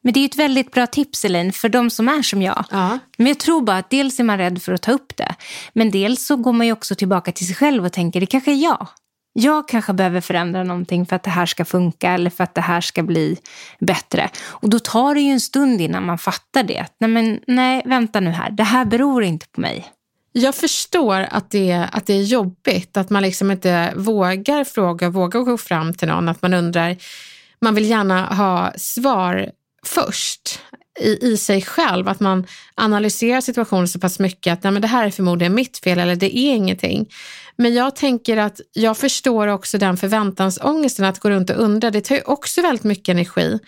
Men 0.02 0.12
det 0.12 0.20
är 0.20 0.24
ett 0.24 0.36
väldigt 0.36 0.72
bra 0.72 0.86
tips 0.86 1.24
Elaine 1.24 1.52
för 1.52 1.68
de 1.68 1.90
som 1.90 2.08
är 2.08 2.22
som 2.22 2.42
jag. 2.42 2.64
Ja. 2.70 2.98
Men 3.16 3.26
jag 3.26 3.38
tror 3.38 3.62
bara 3.62 3.78
att 3.78 3.90
dels 3.90 4.20
är 4.20 4.24
man 4.24 4.38
rädd 4.38 4.62
för 4.62 4.72
att 4.72 4.82
ta 4.82 4.92
upp 4.92 5.16
det. 5.16 5.34
Men 5.72 5.90
dels 5.90 6.26
så 6.26 6.36
går 6.36 6.52
man 6.52 6.66
ju 6.66 6.72
också 6.72 6.94
tillbaka 6.94 7.32
till 7.32 7.46
sig 7.46 7.56
själv 7.56 7.84
och 7.84 7.92
tänker 7.92 8.20
det 8.20 8.26
kanske 8.26 8.52
är 8.52 8.62
jag. 8.62 8.88
Jag 9.32 9.68
kanske 9.68 9.92
behöver 9.92 10.20
förändra 10.20 10.64
någonting 10.64 11.06
för 11.06 11.16
att 11.16 11.22
det 11.22 11.30
här 11.30 11.46
ska 11.46 11.64
funka 11.64 12.10
eller 12.10 12.30
för 12.30 12.44
att 12.44 12.54
det 12.54 12.60
här 12.60 12.80
ska 12.80 13.02
bli 13.02 13.36
bättre. 13.80 14.30
Och 14.46 14.70
då 14.70 14.78
tar 14.78 15.14
det 15.14 15.20
ju 15.20 15.30
en 15.30 15.40
stund 15.40 15.80
innan 15.80 16.06
man 16.06 16.18
fattar 16.18 16.62
det. 16.62 16.86
Nej, 17.00 17.10
men, 17.10 17.40
nej 17.46 17.82
vänta 17.86 18.20
nu 18.20 18.30
här. 18.30 18.50
Det 18.50 18.62
här 18.62 18.84
beror 18.84 19.22
inte 19.22 19.46
på 19.48 19.60
mig. 19.60 19.86
Jag 20.38 20.54
förstår 20.54 21.26
att 21.30 21.50
det, 21.50 21.88
att 21.92 22.06
det 22.06 22.14
är 22.14 22.22
jobbigt, 22.22 22.96
att 22.96 23.10
man 23.10 23.22
liksom 23.22 23.50
inte 23.50 23.92
vågar 23.96 24.64
fråga, 24.64 25.10
vågar 25.10 25.40
gå 25.40 25.58
fram 25.58 25.94
till 25.94 26.08
någon, 26.08 26.28
att 26.28 26.42
man 26.42 26.54
undrar, 26.54 26.96
man 27.60 27.74
vill 27.74 27.90
gärna 27.90 28.26
ha 28.26 28.72
svar 28.76 29.50
först 29.84 30.60
i, 31.00 31.32
i 31.32 31.36
sig 31.36 31.62
själv, 31.62 32.08
att 32.08 32.20
man 32.20 32.46
analyserar 32.74 33.40
situationen 33.40 33.88
så 33.88 34.00
pass 34.00 34.18
mycket 34.18 34.52
att 34.52 34.62
nej, 34.62 34.72
men 34.72 34.82
det 34.82 34.88
här 34.88 35.06
är 35.06 35.10
förmodligen 35.10 35.54
mitt 35.54 35.78
fel 35.78 35.98
eller 35.98 36.16
det 36.16 36.38
är 36.38 36.54
ingenting. 36.54 37.08
Men 37.56 37.74
jag 37.74 37.96
tänker 37.96 38.36
att 38.36 38.60
jag 38.72 38.98
förstår 38.98 39.46
också 39.46 39.78
den 39.78 39.96
förväntansångesten 39.96 41.04
att 41.04 41.18
gå 41.18 41.30
runt 41.30 41.50
och 41.50 41.62
undra, 41.62 41.90
det 41.90 42.00
tar 42.00 42.14
ju 42.14 42.22
också 42.22 42.62
väldigt 42.62 42.84
mycket 42.84 43.08
energi. 43.08 43.58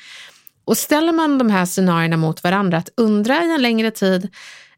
Och 0.65 0.79
ställer 0.79 1.13
man 1.13 1.39
de 1.39 1.51
här 1.51 1.67
scenarierna 1.67 2.17
mot 2.17 2.45
varandra, 2.45 2.79
att 2.79 2.89
undra 2.97 3.45
i 3.45 3.55
en 3.55 3.63
längre 3.63 3.91
tid, 3.91 4.29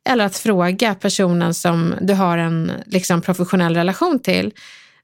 eller 0.08 0.24
att 0.24 0.36
fråga 0.36 0.94
personen 0.94 1.54
som 1.54 1.94
du 2.00 2.14
har 2.14 2.38
en 2.38 2.72
liksom, 2.86 3.22
professionell 3.22 3.74
relation 3.74 4.18
till, 4.18 4.52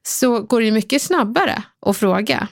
så 0.03 0.41
går 0.41 0.59
det 0.59 0.65
ju 0.65 0.71
mycket 0.71 1.01
snabbare 1.01 1.63
att 1.85 1.97
fråga. 1.97 2.47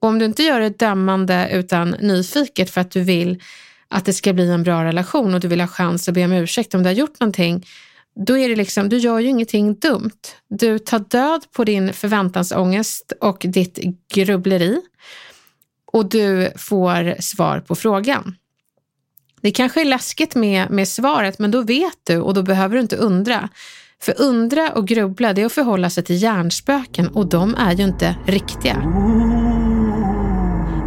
Och 0.00 0.08
om 0.08 0.18
du 0.18 0.24
inte 0.24 0.42
gör 0.42 0.60
det 0.60 0.78
dömande 0.78 1.48
utan 1.52 1.90
nyfiket 1.90 2.70
för 2.70 2.80
att 2.80 2.90
du 2.90 3.00
vill 3.00 3.42
att 3.88 4.04
det 4.04 4.12
ska 4.12 4.32
bli 4.32 4.50
en 4.50 4.62
bra 4.62 4.84
relation 4.84 5.34
och 5.34 5.40
du 5.40 5.48
vill 5.48 5.60
ha 5.60 5.68
chans 5.68 6.08
att 6.08 6.14
be 6.14 6.24
om 6.24 6.32
ursäkt 6.32 6.74
om 6.74 6.82
du 6.82 6.88
har 6.88 6.94
gjort 6.94 7.20
någonting, 7.20 7.66
då 8.26 8.38
är 8.38 8.48
det 8.48 8.56
liksom, 8.56 8.88
du 8.88 8.96
gör 8.96 9.18
ju 9.18 9.28
ingenting 9.28 9.74
dumt. 9.74 10.20
Du 10.48 10.78
tar 10.78 10.98
död 10.98 11.44
på 11.52 11.64
din 11.64 11.92
förväntansångest 11.92 13.12
och 13.20 13.46
ditt 13.48 13.78
grubbleri 14.14 14.80
och 15.92 16.08
du 16.08 16.52
får 16.56 17.20
svar 17.20 17.60
på 17.60 17.74
frågan. 17.74 18.36
Det 19.42 19.50
kanske 19.50 19.80
är 19.80 19.84
läskigt 19.84 20.34
med, 20.34 20.70
med 20.70 20.88
svaret, 20.88 21.38
men 21.38 21.50
då 21.50 21.62
vet 21.62 21.98
du 22.06 22.20
och 22.20 22.34
då 22.34 22.42
behöver 22.42 22.74
du 22.74 22.80
inte 22.80 22.96
undra. 22.96 23.48
För 24.02 24.20
undra 24.20 24.70
och 24.72 24.88
grubbla, 24.88 25.32
det 25.32 25.42
är 25.42 25.46
att 25.46 25.52
förhålla 25.52 25.90
sig 25.90 26.04
till 26.04 26.22
hjärnspöken 26.22 27.08
och 27.08 27.28
de 27.28 27.54
är 27.54 27.72
ju 27.72 27.84
inte 27.84 28.16
riktiga. 28.26 28.82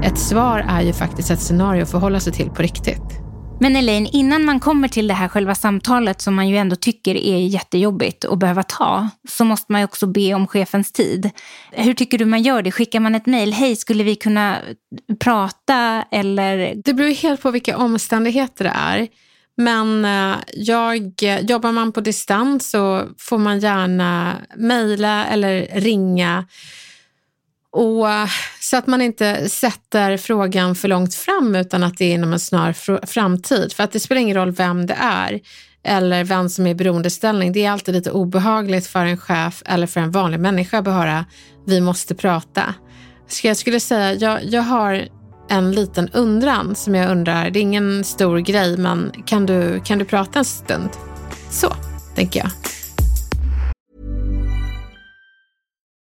Ett 0.03 0.19
svar 0.19 0.65
är 0.69 0.81
ju 0.81 0.93
faktiskt 0.93 1.31
ett 1.31 1.41
scenario 1.41 1.83
att 1.83 1.91
förhålla 1.91 2.19
sig 2.19 2.33
till 2.33 2.49
på 2.49 2.61
riktigt. 2.61 3.22
Men 3.59 3.75
Elaine, 3.75 4.09
innan 4.11 4.45
man 4.45 4.59
kommer 4.59 4.87
till 4.87 5.07
det 5.07 5.13
här 5.13 5.27
själva 5.27 5.55
samtalet 5.55 6.21
som 6.21 6.35
man 6.35 6.49
ju 6.49 6.57
ändå 6.57 6.75
tycker 6.75 7.15
är 7.15 7.37
jättejobbigt 7.37 8.25
att 8.25 8.39
behöva 8.39 8.63
ta, 8.63 9.09
så 9.29 9.45
måste 9.45 9.71
man 9.71 9.81
ju 9.81 9.85
också 9.85 10.07
be 10.07 10.33
om 10.33 10.47
chefens 10.47 10.91
tid. 10.91 11.29
Hur 11.71 11.93
tycker 11.93 12.17
du 12.17 12.25
man 12.25 12.41
gör 12.41 12.61
det? 12.61 12.71
Skickar 12.71 12.99
man 12.99 13.15
ett 13.15 13.25
mejl? 13.25 13.53
Hej, 13.53 13.75
skulle 13.75 14.03
vi 14.03 14.15
kunna 14.15 14.57
prata? 15.19 16.05
Eller? 16.11 16.75
Det 16.85 16.93
beror 16.93 17.09
helt 17.09 17.41
på 17.41 17.51
vilka 17.51 17.77
omständigheter 17.77 18.63
det 18.63 18.73
är. 18.75 19.07
Men 19.57 20.05
eh, 20.05 20.37
jag, 20.53 21.23
eh, 21.23 21.39
jobbar 21.39 21.71
man 21.71 21.91
på 21.91 22.01
distans 22.01 22.69
så 22.69 23.07
får 23.17 23.37
man 23.37 23.59
gärna 23.59 24.35
mejla 24.55 25.25
eller 25.25 25.67
ringa. 25.81 26.45
Och, 27.73 28.09
eh, 28.09 28.27
så 28.59 28.77
att 28.77 28.87
man 28.87 29.01
inte 29.01 29.49
sätter 29.49 30.17
frågan 30.17 30.75
för 30.75 30.87
långt 30.87 31.15
fram 31.15 31.55
utan 31.55 31.83
att 31.83 31.97
det 31.97 32.05
är 32.05 32.13
inom 32.13 32.33
en 32.33 32.39
snar 32.39 33.05
framtid. 33.05 33.73
För 33.73 33.83
att 33.83 33.91
det 33.91 33.99
spelar 33.99 34.21
ingen 34.21 34.37
roll 34.37 34.51
vem 34.51 34.85
det 34.85 34.97
är 34.99 35.41
eller 35.83 36.23
vem 36.23 36.49
som 36.49 36.67
är 36.67 36.71
i 36.71 36.75
beroendeställning. 36.75 37.51
Det 37.51 37.65
är 37.65 37.71
alltid 37.71 37.95
lite 37.95 38.11
obehagligt 38.11 38.87
för 38.87 39.05
en 39.05 39.17
chef 39.17 39.63
eller 39.65 39.87
för 39.87 39.99
en 39.99 40.11
vanlig 40.11 40.39
människa 40.39 40.79
att 40.79 40.85
höra 40.85 41.25
vi 41.65 41.81
måste 41.81 42.15
prata. 42.15 42.73
Så 43.27 43.47
jag 43.47 43.57
skulle 43.57 43.79
säga, 43.79 44.13
jag, 44.13 44.43
jag 44.43 44.61
har 44.61 45.07
en 45.49 45.71
liten 45.71 46.09
undran 46.09 46.75
som 46.75 46.95
jag 46.95 47.11
undrar, 47.11 47.49
det 47.49 47.59
är 47.59 47.61
ingen 47.61 48.03
stor 48.03 48.39
grej, 48.39 48.77
men 48.77 49.11
kan 49.25 49.45
du, 49.45 49.79
kan 49.85 49.99
du 49.99 50.05
prata 50.05 50.39
en 50.39 50.45
stund? 50.45 50.89
Så, 51.49 51.73
tänker 52.15 52.39
jag. 52.39 52.49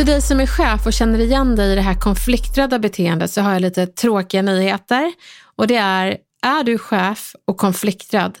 Till 0.00 0.06
dig 0.06 0.22
som 0.22 0.40
är 0.40 0.46
chef 0.46 0.86
och 0.86 0.92
känner 0.92 1.18
igen 1.18 1.56
dig 1.56 1.72
i 1.72 1.74
det 1.74 1.80
här 1.80 1.94
konflikträdda 1.94 2.78
beteendet 2.78 3.30
så 3.30 3.40
har 3.40 3.52
jag 3.52 3.62
lite 3.62 3.86
tråkiga 3.86 4.42
nyheter. 4.42 5.12
Och 5.56 5.66
det 5.66 5.76
är, 5.76 6.16
är 6.42 6.64
du 6.64 6.78
chef 6.78 7.34
och 7.46 7.56
konflikträdd 7.56 8.38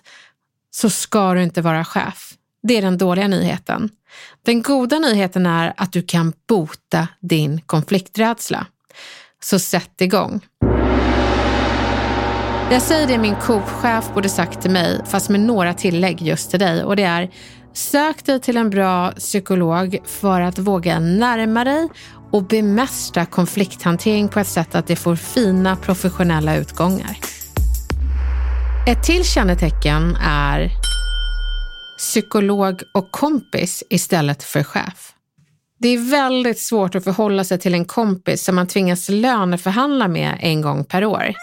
så 0.70 0.90
ska 0.90 1.34
du 1.34 1.42
inte 1.42 1.62
vara 1.62 1.84
chef. 1.84 2.32
Det 2.62 2.76
är 2.76 2.82
den 2.82 2.98
dåliga 2.98 3.28
nyheten. 3.28 3.90
Den 4.42 4.62
goda 4.62 4.98
nyheten 4.98 5.46
är 5.46 5.74
att 5.76 5.92
du 5.92 6.02
kan 6.02 6.32
bota 6.48 7.08
din 7.20 7.60
konflikträdsla. 7.60 8.66
Så 9.42 9.58
sätt 9.58 10.00
igång. 10.00 10.40
Jag 12.72 12.82
säger 12.82 13.06
det 13.06 13.18
min 13.18 13.36
Coop-chef 13.36 14.14
borde 14.14 14.28
sagt 14.28 14.62
till 14.62 14.70
mig, 14.70 15.00
fast 15.06 15.28
med 15.28 15.40
några 15.40 15.74
tillägg 15.74 16.22
just 16.22 16.50
till 16.50 16.60
dig. 16.60 16.84
Och 16.84 16.96
det 16.96 17.02
är, 17.02 17.30
Sök 17.72 18.24
dig 18.24 18.40
till 18.40 18.56
en 18.56 18.70
bra 18.70 19.12
psykolog 19.12 19.98
för 20.04 20.40
att 20.40 20.58
våga 20.58 20.98
närma 20.98 21.64
dig 21.64 21.88
och 22.32 22.44
bemästra 22.44 23.26
konflikthantering 23.26 24.28
på 24.28 24.40
ett 24.40 24.46
sätt 24.46 24.74
att 24.74 24.86
det 24.86 24.96
får 24.96 25.16
fina 25.16 25.76
professionella 25.76 26.56
utgångar. 26.56 27.18
Ett 28.88 29.02
till 29.02 29.24
kännetecken 29.24 30.16
är 30.20 30.70
psykolog 31.98 32.82
och 32.94 33.10
kompis 33.10 33.82
istället 33.90 34.42
för 34.42 34.62
chef. 34.62 35.12
Det 35.78 35.88
är 35.88 36.10
väldigt 36.10 36.60
svårt 36.60 36.94
att 36.94 37.04
förhålla 37.04 37.44
sig 37.44 37.58
till 37.58 37.74
en 37.74 37.84
kompis 37.84 38.44
som 38.44 38.54
man 38.54 38.66
tvingas 38.66 39.08
löneförhandla 39.08 40.08
med 40.08 40.38
en 40.40 40.60
gång 40.60 40.84
per 40.84 41.04
år. 41.04 41.34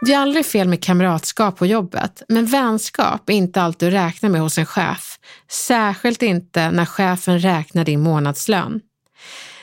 Det 0.00 0.12
är 0.12 0.18
aldrig 0.18 0.46
fel 0.46 0.68
med 0.68 0.82
kamratskap 0.82 1.56
på 1.56 1.66
jobbet, 1.66 2.22
men 2.28 2.46
vänskap 2.46 3.30
är 3.30 3.34
inte 3.34 3.62
allt 3.62 3.78
du 3.78 3.90
räknar 3.90 4.30
med 4.30 4.40
hos 4.40 4.58
en 4.58 4.66
chef. 4.66 5.18
Särskilt 5.50 6.22
inte 6.22 6.70
när 6.70 6.84
chefen 6.84 7.38
räknar 7.40 7.84
din 7.84 8.00
månadslön. 8.00 8.80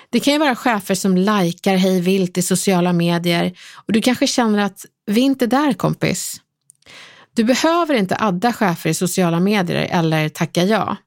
Det 0.10 0.20
kan 0.20 0.34
ju 0.34 0.39
vara 0.39 0.56
chefer 0.56 0.96
som 0.96 1.17
likar 1.17 1.75
hej 1.75 2.01
vilt 2.01 2.38
i 2.38 2.41
sociala 2.41 2.94
medier 2.94 3.53
och 3.88 3.94
du 3.94 4.01
kanske 4.01 4.27
känner 4.27 4.60
att 4.60 4.86
vi 5.06 5.22
är 5.22 5.25
inte 5.25 5.48
där 5.48 5.74
kompis. 5.74 6.41
Du 7.36 7.44
behöver 7.44 7.94
inte 7.94 8.15
adda 8.20 8.53
chefer 8.53 8.89
i 8.89 8.94
sociala 8.94 9.39
medier 9.39 9.88
eller 9.91 10.29
tacka 10.29 10.63
ja. 10.63 10.98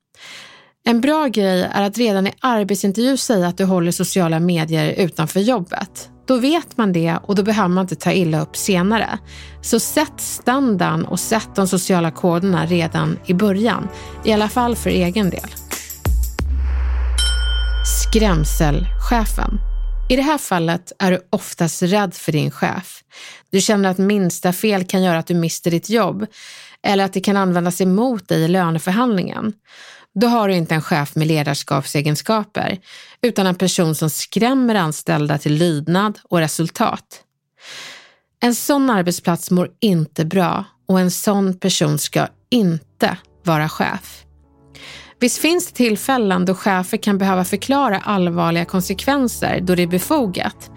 En 0.84 1.00
bra 1.00 1.26
grej 1.26 1.68
är 1.72 1.82
att 1.82 1.98
redan 1.98 2.26
i 2.26 2.32
arbetsintervju 2.40 3.16
säga 3.16 3.46
att 3.46 3.58
du 3.58 3.64
håller 3.64 3.90
sociala 3.90 4.40
medier 4.40 4.92
utanför 4.92 5.40
jobbet. 5.40 6.10
Då 6.30 6.36
vet 6.36 6.76
man 6.76 6.92
det 6.92 7.18
och 7.22 7.34
då 7.34 7.42
behöver 7.42 7.68
man 7.68 7.84
inte 7.84 7.96
ta 7.96 8.12
illa 8.12 8.40
upp 8.40 8.56
senare. 8.56 9.18
Så 9.62 9.80
sätt 9.80 10.12
standarden 10.16 11.04
och 11.04 11.20
sätt 11.20 11.48
de 11.54 11.68
sociala 11.68 12.10
koderna 12.10 12.66
redan 12.66 13.18
i 13.26 13.34
början. 13.34 13.88
I 14.24 14.32
alla 14.32 14.48
fall 14.48 14.76
för 14.76 14.90
egen 14.90 15.30
del. 15.30 15.46
Skrämselchefen. 18.02 19.60
I 20.08 20.16
det 20.16 20.22
här 20.22 20.38
fallet 20.38 20.92
är 20.98 21.10
du 21.10 21.20
oftast 21.30 21.82
rädd 21.82 22.14
för 22.14 22.32
din 22.32 22.50
chef. 22.50 23.04
Du 23.50 23.60
känner 23.60 23.88
att 23.88 23.98
minsta 23.98 24.52
fel 24.52 24.84
kan 24.84 25.02
göra 25.02 25.18
att 25.18 25.26
du 25.26 25.34
mister 25.34 25.70
ditt 25.70 25.90
jobb 25.90 26.26
eller 26.82 27.04
att 27.04 27.12
det 27.12 27.20
kan 27.20 27.36
användas 27.36 27.80
emot 27.80 28.28
dig 28.28 28.42
i 28.42 28.48
löneförhandlingen. 28.48 29.52
Då 30.14 30.26
har 30.26 30.48
du 30.48 30.54
inte 30.54 30.74
en 30.74 30.82
chef 30.82 31.16
med 31.16 31.26
ledarskapsegenskaper, 31.26 32.78
utan 33.22 33.46
en 33.46 33.54
person 33.54 33.94
som 33.94 34.10
skrämmer 34.10 34.74
anställda 34.74 35.38
till 35.38 35.54
lydnad 35.54 36.18
och 36.24 36.38
resultat. 36.38 37.22
En 38.42 38.54
sån 38.54 38.90
arbetsplats 38.90 39.50
mår 39.50 39.70
inte 39.80 40.24
bra 40.24 40.64
och 40.88 41.00
en 41.00 41.10
sån 41.10 41.58
person 41.58 41.98
ska 41.98 42.26
inte 42.50 43.16
vara 43.44 43.68
chef. 43.68 44.24
Visst 45.20 45.38
finns 45.38 45.66
det 45.66 45.74
tillfällen 45.74 46.44
då 46.44 46.54
chefer 46.54 46.96
kan 46.96 47.18
behöva 47.18 47.44
förklara 47.44 47.98
allvarliga 47.98 48.64
konsekvenser 48.64 49.60
då 49.60 49.74
det 49.74 49.82
är 49.82 49.86
befogat. 49.86 50.70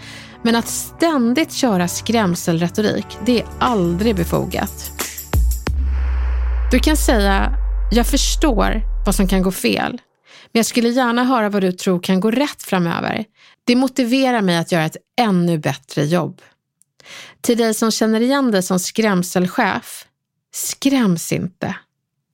Men 0.43 0.55
att 0.55 0.67
ständigt 0.67 1.53
köra 1.53 1.87
skrämselretorik, 1.87 3.05
det 3.25 3.41
är 3.41 3.47
aldrig 3.59 4.15
befogat. 4.15 4.91
Du 6.71 6.79
kan 6.79 6.97
säga, 6.97 7.57
jag 7.91 8.07
förstår 8.07 8.92
vad 9.05 9.15
som 9.15 9.27
kan 9.27 9.41
gå 9.41 9.51
fel. 9.51 10.01
Men 10.51 10.59
jag 10.59 10.65
skulle 10.65 10.89
gärna 10.89 11.23
höra 11.23 11.49
vad 11.49 11.61
du 11.61 11.71
tror 11.71 11.99
kan 11.99 12.19
gå 12.19 12.31
rätt 12.31 12.63
framöver. 12.63 13.25
Det 13.63 13.75
motiverar 13.75 14.41
mig 14.41 14.57
att 14.57 14.71
göra 14.71 14.85
ett 14.85 14.97
ännu 15.19 15.57
bättre 15.57 16.03
jobb. 16.05 16.41
Till 17.41 17.57
dig 17.57 17.73
som 17.73 17.91
känner 17.91 18.21
igen 18.21 18.51
dig 18.51 18.63
som 18.63 18.79
skrämselchef, 18.79 20.05
skräms 20.53 21.31
inte. 21.31 21.75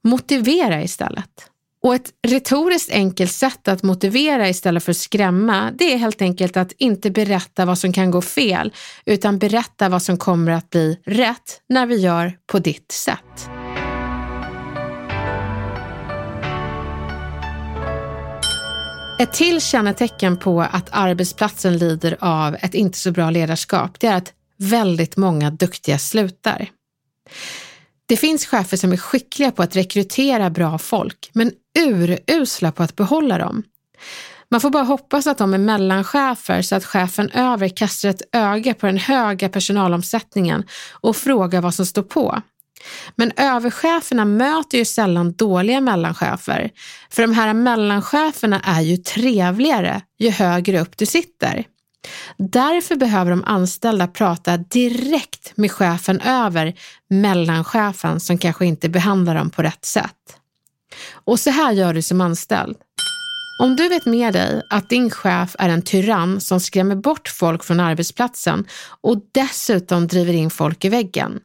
Motivera 0.03 0.81
istället. 0.81 1.49
Och 1.83 1.95
ett 1.95 2.09
retoriskt 2.27 2.91
enkelt 2.91 3.31
sätt 3.31 3.67
att 3.67 3.83
motivera 3.83 4.49
istället 4.49 4.83
för 4.83 4.91
att 4.91 4.97
skrämma, 4.97 5.71
det 5.77 5.93
är 5.93 5.97
helt 5.97 6.21
enkelt 6.21 6.57
att 6.57 6.71
inte 6.77 7.11
berätta 7.11 7.65
vad 7.65 7.77
som 7.77 7.93
kan 7.93 8.11
gå 8.11 8.21
fel, 8.21 8.73
utan 9.05 9.39
berätta 9.39 9.89
vad 9.89 10.01
som 10.01 10.17
kommer 10.17 10.51
att 10.51 10.69
bli 10.69 10.99
rätt 11.05 11.61
när 11.69 11.85
vi 11.85 11.95
gör 11.95 12.37
på 12.47 12.59
ditt 12.59 12.91
sätt. 12.91 13.58
Ett 19.19 19.33
till 19.33 19.61
kännetecken 19.61 20.37
på 20.37 20.61
att 20.61 20.89
arbetsplatsen 20.91 21.77
lider 21.77 22.17
av 22.19 22.55
ett 22.55 22.73
inte 22.73 22.97
så 22.97 23.11
bra 23.11 23.29
ledarskap, 23.29 23.99
det 23.99 24.07
är 24.07 24.15
att 24.15 24.33
väldigt 24.57 25.17
många 25.17 25.51
duktiga 25.51 25.97
slutar. 25.97 26.69
Det 28.05 28.17
finns 28.17 28.45
chefer 28.45 28.77
som 28.77 28.91
är 28.91 28.97
skickliga 28.97 29.51
på 29.51 29.63
att 29.63 29.75
rekrytera 29.75 30.49
bra 30.49 30.77
folk, 30.77 31.29
men 31.33 31.51
urusla 31.79 32.71
på 32.71 32.83
att 32.83 32.95
behålla 32.95 33.37
dem. 33.37 33.63
Man 34.51 34.61
får 34.61 34.69
bara 34.69 34.83
hoppas 34.83 35.27
att 35.27 35.37
de 35.37 35.53
är 35.53 35.57
mellanchefer 35.57 36.61
så 36.61 36.75
att 36.75 36.85
chefen 36.85 37.29
över 37.31 37.67
kastar 37.69 38.09
ett 38.09 38.21
öga 38.31 38.73
på 38.73 38.85
den 38.85 38.97
höga 38.97 39.49
personalomsättningen 39.49 40.63
och 40.91 41.15
frågar 41.15 41.61
vad 41.61 41.73
som 41.73 41.85
står 41.85 42.03
på. 42.03 42.41
Men 43.15 43.31
övercheferna 43.37 44.25
möter 44.25 44.77
ju 44.77 44.85
sällan 44.85 45.33
dåliga 45.33 45.81
mellanchefer, 45.81 46.71
för 47.09 47.21
de 47.21 47.33
här 47.33 47.53
mellancheferna 47.53 48.59
är 48.59 48.81
ju 48.81 48.97
trevligare 48.97 50.01
ju 50.19 50.29
högre 50.29 50.79
upp 50.79 50.97
du 50.97 51.05
sitter. 51.05 51.65
Därför 52.37 52.95
behöver 52.95 53.31
de 53.31 53.43
anställda 53.43 54.07
prata 54.07 54.57
direkt 54.57 55.57
med 55.57 55.71
chefen 55.71 56.21
över 56.21 56.73
mellanchefen 57.09 58.19
som 58.19 58.37
kanske 58.37 58.65
inte 58.65 58.89
behandlar 58.89 59.35
dem 59.35 59.49
på 59.49 59.63
rätt 59.63 59.85
sätt. 59.85 60.15
Och 61.11 61.39
så 61.39 61.49
här 61.49 61.71
gör 61.71 61.93
du 61.93 62.01
som 62.01 62.21
anställd. 62.21 62.77
Om 63.59 63.75
du 63.75 63.89
vet 63.89 64.05
med 64.05 64.33
dig 64.33 64.61
att 64.69 64.89
din 64.89 65.11
chef 65.11 65.55
är 65.59 65.69
en 65.69 65.81
tyrann 65.81 66.41
som 66.41 66.59
skrämmer 66.59 66.95
bort 66.95 67.27
folk 67.27 67.63
från 67.63 67.79
arbetsplatsen 67.79 68.65
och 69.01 69.17
dessutom 69.31 70.07
driver 70.07 70.33
in 70.33 70.49
folk 70.49 70.85
i 70.85 70.89
väggen, 70.89 71.39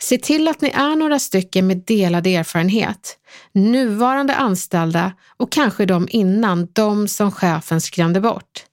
se 0.00 0.18
till 0.18 0.48
att 0.48 0.60
ni 0.60 0.68
är 0.68 0.96
några 0.96 1.18
stycken 1.18 1.66
med 1.66 1.82
delad 1.86 2.26
erfarenhet, 2.26 3.16
nuvarande 3.52 4.34
anställda 4.34 5.12
och 5.36 5.52
kanske 5.52 5.86
de 5.86 6.08
innan, 6.10 6.68
de 6.72 7.08
som 7.08 7.32
chefen 7.32 7.80
skrämde 7.80 8.20
bort. 8.20 8.64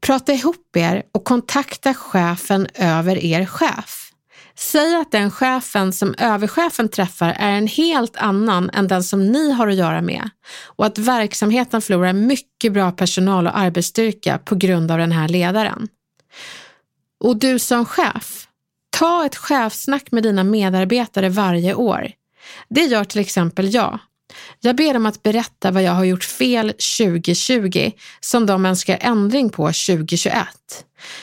Prata 0.00 0.32
ihop 0.32 0.76
er 0.76 1.02
och 1.12 1.24
kontakta 1.24 1.94
chefen 1.94 2.66
över 2.74 3.24
er 3.24 3.46
chef. 3.46 4.11
Säg 4.54 4.96
att 4.96 5.10
den 5.10 5.30
chefen 5.30 5.92
som 5.92 6.14
överchefen 6.18 6.88
träffar 6.88 7.36
är 7.38 7.50
en 7.50 7.66
helt 7.66 8.16
annan 8.16 8.70
än 8.70 8.88
den 8.88 9.02
som 9.02 9.26
ni 9.26 9.52
har 9.52 9.68
att 9.68 9.74
göra 9.74 10.02
med 10.02 10.30
och 10.66 10.86
att 10.86 10.98
verksamheten 10.98 11.82
förlorar 11.82 12.12
mycket 12.12 12.72
bra 12.72 12.92
personal 12.92 13.46
och 13.46 13.58
arbetsstyrka 13.58 14.38
på 14.38 14.54
grund 14.54 14.90
av 14.90 14.98
den 14.98 15.12
här 15.12 15.28
ledaren. 15.28 15.88
Och 17.20 17.36
du 17.36 17.58
som 17.58 17.84
chef, 17.84 18.48
ta 18.90 19.26
ett 19.26 19.36
chefsnack 19.36 20.12
med 20.12 20.22
dina 20.22 20.44
medarbetare 20.44 21.28
varje 21.28 21.74
år. 21.74 22.10
Det 22.68 22.84
gör 22.84 23.04
till 23.04 23.20
exempel 23.20 23.74
jag. 23.74 23.98
Jag 24.64 24.76
ber 24.76 24.94
dem 24.94 25.06
att 25.06 25.22
berätta 25.22 25.70
vad 25.70 25.82
jag 25.82 25.92
har 25.92 26.04
gjort 26.04 26.24
fel 26.24 26.66
2020 26.66 27.90
som 28.20 28.46
de 28.46 28.66
önskar 28.66 28.98
ändring 29.00 29.50
på 29.50 29.66
2021. 29.66 30.46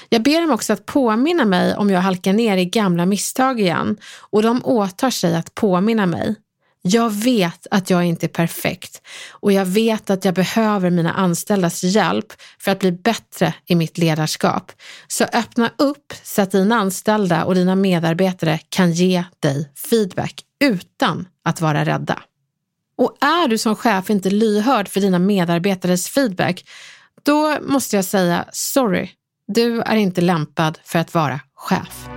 Jag 0.10 0.24
ber 0.24 0.41
dem 0.41 0.51
också 0.51 0.74
att 0.74 0.86
påminna 0.86 1.46
mig 1.46 1.75
om 1.75 1.89
jag 1.89 2.01
halkar 2.01 2.34
ner 2.34 2.58
i 2.58 2.65
gamla 2.65 3.05
misstag 3.05 3.60
igen 3.60 3.98
och 4.19 4.43
de 4.43 4.65
åtar 4.65 5.10
sig 5.10 5.36
att 5.36 5.55
påminna 5.55 6.05
mig. 6.05 6.36
Jag 6.81 7.10
vet 7.10 7.67
att 7.72 7.89
jag 7.89 8.05
inte 8.05 8.25
är 8.25 8.27
perfekt 8.27 9.01
och 9.29 9.51
jag 9.51 9.65
vet 9.65 10.10
att 10.10 10.25
jag 10.25 10.34
behöver 10.34 10.89
mina 10.89 11.13
anställdas 11.13 11.84
hjälp 11.84 12.34
för 12.60 12.72
att 12.72 12.79
bli 12.79 12.91
bättre 12.91 13.53
i 13.65 13.75
mitt 13.75 13.98
ledarskap. 13.98 14.72
Så 15.08 15.24
öppna 15.24 15.72
upp 15.77 16.13
så 16.24 16.41
att 16.41 16.51
dina 16.51 16.75
anställda 16.75 17.46
och 17.46 17.55
dina 17.55 17.75
medarbetare 17.75 18.60
kan 18.69 18.91
ge 18.91 19.24
dig 19.39 19.72
feedback 19.89 20.41
utan 20.60 21.27
att 21.43 21.62
vara 21.62 21.86
rädda. 21.86 22.19
Och 23.00 23.18
är 23.22 23.48
du 23.48 23.58
som 23.58 23.75
chef 23.75 24.10
inte 24.10 24.29
lyhörd 24.29 24.88
för 24.88 25.00
dina 25.00 25.20
medarbetares 25.20 26.10
feedback, 26.10 26.65
då 27.24 27.58
måste 27.62 27.96
jag 27.96 28.06
säga 28.06 28.46
sorry, 28.51 29.09
du 29.48 29.81
är 29.81 29.96
inte 29.96 30.22
lämpad 30.22 30.79
för 30.83 31.00
att 31.00 31.14
vara 31.14 31.40
chef. 31.55 32.07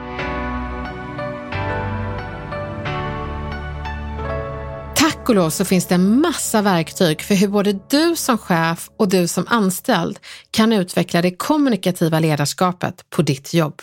Tack 4.96 5.28
och 5.28 5.34
lov 5.34 5.50
så 5.50 5.64
finns 5.64 5.86
det 5.86 5.94
en 5.94 6.20
massa 6.20 6.62
verktyg 6.62 7.22
för 7.22 7.34
hur 7.34 7.48
både 7.48 7.72
du 7.90 8.16
som 8.16 8.38
chef 8.38 8.90
och 8.98 9.08
du 9.08 9.28
som 9.28 9.46
anställd 9.48 10.18
kan 10.50 10.72
utveckla 10.72 11.22
det 11.22 11.36
kommunikativa 11.36 12.20
ledarskapet 12.20 13.10
på 13.10 13.22
ditt 13.22 13.54
jobb. 13.54 13.82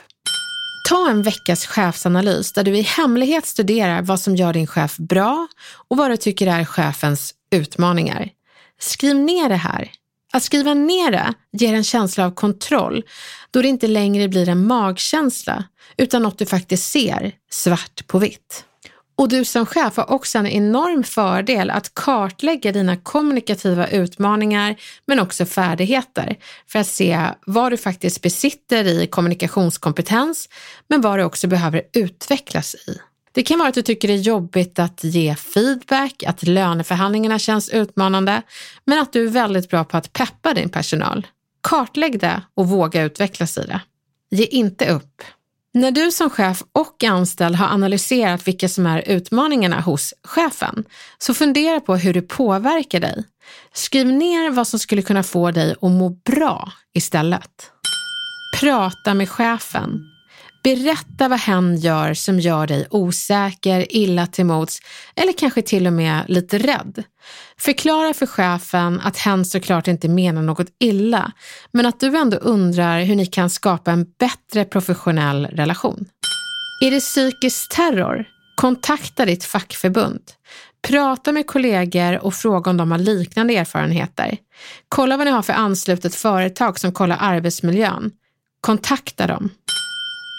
Ta 0.89 1.09
en 1.09 1.21
veckas 1.21 1.65
chefsanalys 1.65 2.51
där 2.51 2.63
du 2.63 2.77
i 2.77 2.81
hemlighet 2.81 3.45
studerar 3.45 4.01
vad 4.01 4.19
som 4.19 4.35
gör 4.35 4.53
din 4.53 4.67
chef 4.67 4.97
bra 4.97 5.47
och 5.87 5.97
vad 5.97 6.11
du 6.11 6.17
tycker 6.17 6.47
är 6.47 6.65
chefens 6.65 7.33
utmaningar. 7.51 8.29
Skriv 8.79 9.15
ner 9.15 9.49
det 9.49 9.55
här. 9.55 9.91
Att 10.33 10.43
skriva 10.43 10.73
ner 10.73 11.11
det 11.11 11.33
ger 11.51 11.73
en 11.73 11.83
känsla 11.83 12.25
av 12.25 12.31
kontroll 12.31 13.03
då 13.51 13.61
det 13.61 13.67
inte 13.67 13.87
längre 13.87 14.27
blir 14.27 14.49
en 14.49 14.67
magkänsla 14.67 15.63
utan 15.97 16.21
något 16.21 16.37
du 16.37 16.45
faktiskt 16.45 16.91
ser 16.91 17.31
svart 17.51 18.07
på 18.07 18.19
vitt. 18.19 18.65
Och 19.19 19.29
du 19.29 19.45
som 19.45 19.65
chef 19.65 19.97
har 19.97 20.11
också 20.11 20.37
en 20.37 20.47
enorm 20.47 21.03
fördel 21.03 21.69
att 21.69 21.93
kartlägga 21.93 22.71
dina 22.71 22.97
kommunikativa 22.97 23.87
utmaningar 23.87 24.75
men 25.05 25.19
också 25.19 25.45
färdigheter 25.45 26.35
för 26.67 26.79
att 26.79 26.87
se 26.87 27.25
vad 27.45 27.71
du 27.71 27.77
faktiskt 27.77 28.21
besitter 28.21 28.87
i 28.87 29.07
kommunikationskompetens 29.07 30.49
men 30.87 31.01
vad 31.01 31.19
du 31.19 31.23
också 31.23 31.47
behöver 31.47 31.81
utvecklas 31.93 32.75
i. 32.75 32.99
Det 33.31 33.43
kan 33.43 33.59
vara 33.59 33.69
att 33.69 33.75
du 33.75 33.81
tycker 33.81 34.07
det 34.07 34.13
är 34.13 34.17
jobbigt 34.17 34.79
att 34.79 35.03
ge 35.03 35.35
feedback, 35.35 36.23
att 36.23 36.43
löneförhandlingarna 36.43 37.39
känns 37.39 37.69
utmanande, 37.69 38.41
men 38.85 38.99
att 38.99 39.13
du 39.13 39.25
är 39.25 39.31
väldigt 39.31 39.69
bra 39.69 39.83
på 39.83 39.97
att 39.97 40.13
peppa 40.13 40.53
din 40.53 40.69
personal. 40.69 41.27
Kartlägg 41.63 42.19
det 42.19 42.41
och 42.53 42.69
våga 42.69 43.03
utvecklas 43.03 43.57
i 43.57 43.61
det. 43.61 43.81
Ge 44.31 44.45
inte 44.45 44.89
upp. 44.89 45.21
När 45.73 45.91
du 45.91 46.11
som 46.11 46.29
chef 46.29 46.63
och 46.71 47.03
anställd 47.03 47.55
har 47.55 47.67
analyserat 47.67 48.47
vilka 48.47 48.69
som 48.69 48.85
är 48.85 49.09
utmaningarna 49.09 49.81
hos 49.81 50.13
chefen, 50.23 50.83
så 51.17 51.33
fundera 51.33 51.79
på 51.79 51.95
hur 51.95 52.13
det 52.13 52.21
påverkar 52.21 52.99
dig. 52.99 53.23
Skriv 53.73 54.07
ner 54.07 54.49
vad 54.49 54.67
som 54.67 54.79
skulle 54.79 55.01
kunna 55.01 55.23
få 55.23 55.51
dig 55.51 55.75
att 55.81 55.91
må 55.91 56.09
bra 56.09 56.71
istället. 56.93 57.71
Prata 58.59 59.13
med 59.13 59.29
chefen. 59.29 60.18
Berätta 60.63 61.27
vad 61.27 61.39
hen 61.39 61.77
gör 61.77 62.13
som 62.13 62.39
gör 62.39 62.67
dig 62.67 62.87
osäker, 62.89 63.95
illa 63.95 64.27
till 64.27 64.45
mods 64.45 64.79
eller 65.15 65.33
kanske 65.33 65.61
till 65.61 65.87
och 65.87 65.93
med 65.93 66.25
lite 66.27 66.57
rädd. 66.57 67.03
Förklara 67.57 68.13
för 68.13 68.25
chefen 68.25 68.99
att 68.99 69.17
hen 69.17 69.45
såklart 69.45 69.87
inte 69.87 70.09
menar 70.09 70.41
något 70.41 70.67
illa, 70.79 71.31
men 71.71 71.85
att 71.85 71.99
du 71.99 72.17
ändå 72.17 72.37
undrar 72.37 73.01
hur 73.01 73.15
ni 73.15 73.25
kan 73.25 73.49
skapa 73.49 73.91
en 73.91 74.05
bättre 74.19 74.65
professionell 74.65 75.45
relation. 75.45 76.05
Är 76.81 76.91
det 76.91 76.99
psykisk 76.99 77.75
terror? 77.75 78.25
Kontakta 78.55 79.25
ditt 79.25 79.43
fackförbund. 79.43 80.21
Prata 80.87 81.31
med 81.31 81.47
kollegor 81.47 82.25
och 82.25 82.33
fråga 82.33 82.71
om 82.71 82.77
de 82.77 82.91
har 82.91 82.97
liknande 82.97 83.53
erfarenheter. 83.53 84.37
Kolla 84.89 85.17
vad 85.17 85.25
ni 85.25 85.31
har 85.31 85.41
för 85.41 85.53
anslutet 85.53 86.15
företag 86.15 86.79
som 86.79 86.91
kollar 86.91 87.17
arbetsmiljön. 87.19 88.11
Kontakta 88.61 89.27
dem. 89.27 89.49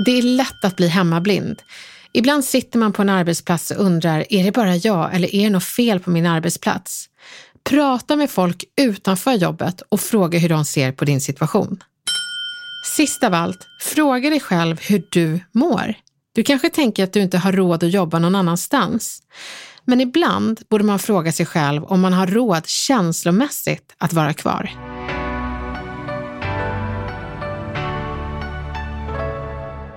Det 0.05 0.11
är 0.11 0.23
lätt 0.23 0.65
att 0.65 0.77
bli 0.77 0.89
hemmablind. 0.89 1.63
Ibland 2.13 2.45
sitter 2.45 2.79
man 2.79 2.93
på 2.93 3.03
en 3.03 3.09
arbetsplats 3.09 3.71
och 3.71 3.85
undrar, 3.85 4.25
är 4.31 4.45
det 4.45 4.53
bara 4.53 4.77
jag 4.77 5.15
eller 5.15 5.35
är 5.35 5.45
det 5.45 5.51
något 5.51 5.65
fel 5.65 6.01
på 6.01 6.11
min 6.11 6.27
arbetsplats? 6.27 7.07
Prata 7.65 8.17
med 8.17 8.31
folk 8.31 8.65
utanför 8.81 9.33
jobbet 9.33 9.83
och 9.89 10.01
fråga 10.01 10.39
hur 10.39 10.49
de 10.49 10.65
ser 10.65 10.93
på 10.93 11.05
din 11.05 11.21
situation. 11.21 11.83
Sist 12.97 13.25
av 13.25 13.35
allt, 13.35 13.67
fråga 13.81 14.31
dig 14.31 14.41
själv 14.41 14.81
hur 14.81 15.03
du 15.11 15.41
mår. 15.53 15.95
Du 16.35 16.43
kanske 16.43 16.71
tänker 16.71 17.05
att 17.05 17.13
du 17.13 17.21
inte 17.21 17.39
har 17.39 17.53
råd 17.53 17.85
att 17.85 17.93
jobba 17.93 18.19
någon 18.19 18.35
annanstans. 18.35 19.23
Men 19.85 20.01
ibland 20.01 20.61
borde 20.71 20.85
man 20.85 20.99
fråga 20.99 21.33
sig 21.33 21.47
själv 21.47 21.85
om 21.85 22.01
man 22.01 22.13
har 22.13 22.27
råd 22.27 22.67
känslomässigt 22.67 23.95
att 23.99 24.13
vara 24.13 24.33
kvar. 24.33 24.90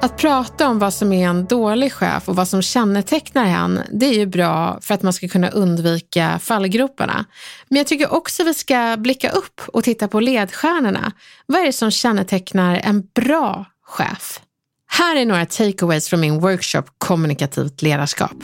Att 0.03 0.17
prata 0.17 0.67
om 0.67 0.79
vad 0.79 0.93
som 0.93 1.13
är 1.13 1.27
en 1.27 1.45
dålig 1.45 1.93
chef 1.93 2.29
och 2.29 2.35
vad 2.35 2.47
som 2.47 2.61
kännetecknar 2.61 3.45
en, 3.45 3.81
det 3.91 4.05
är 4.05 4.13
ju 4.13 4.25
bra 4.25 4.79
för 4.81 4.93
att 4.93 5.01
man 5.01 5.13
ska 5.13 5.27
kunna 5.27 5.49
undvika 5.49 6.39
fallgroparna. 6.39 7.25
Men 7.69 7.77
jag 7.77 7.87
tycker 7.87 8.13
också 8.13 8.43
vi 8.43 8.53
ska 8.53 8.95
blicka 8.97 9.29
upp 9.29 9.61
och 9.67 9.83
titta 9.83 10.07
på 10.07 10.19
ledstjärnorna. 10.19 11.11
Vad 11.45 11.61
är 11.61 11.65
det 11.65 11.73
som 11.73 11.91
kännetecknar 11.91 12.81
en 12.83 13.03
bra 13.15 13.65
chef? 13.85 14.41
Här 14.87 15.15
är 15.15 15.25
några 15.25 15.45
takeaways 15.45 16.09
från 16.09 16.19
min 16.19 16.39
workshop 16.39 16.83
Kommunikativt 16.97 17.81
ledarskap. 17.81 18.35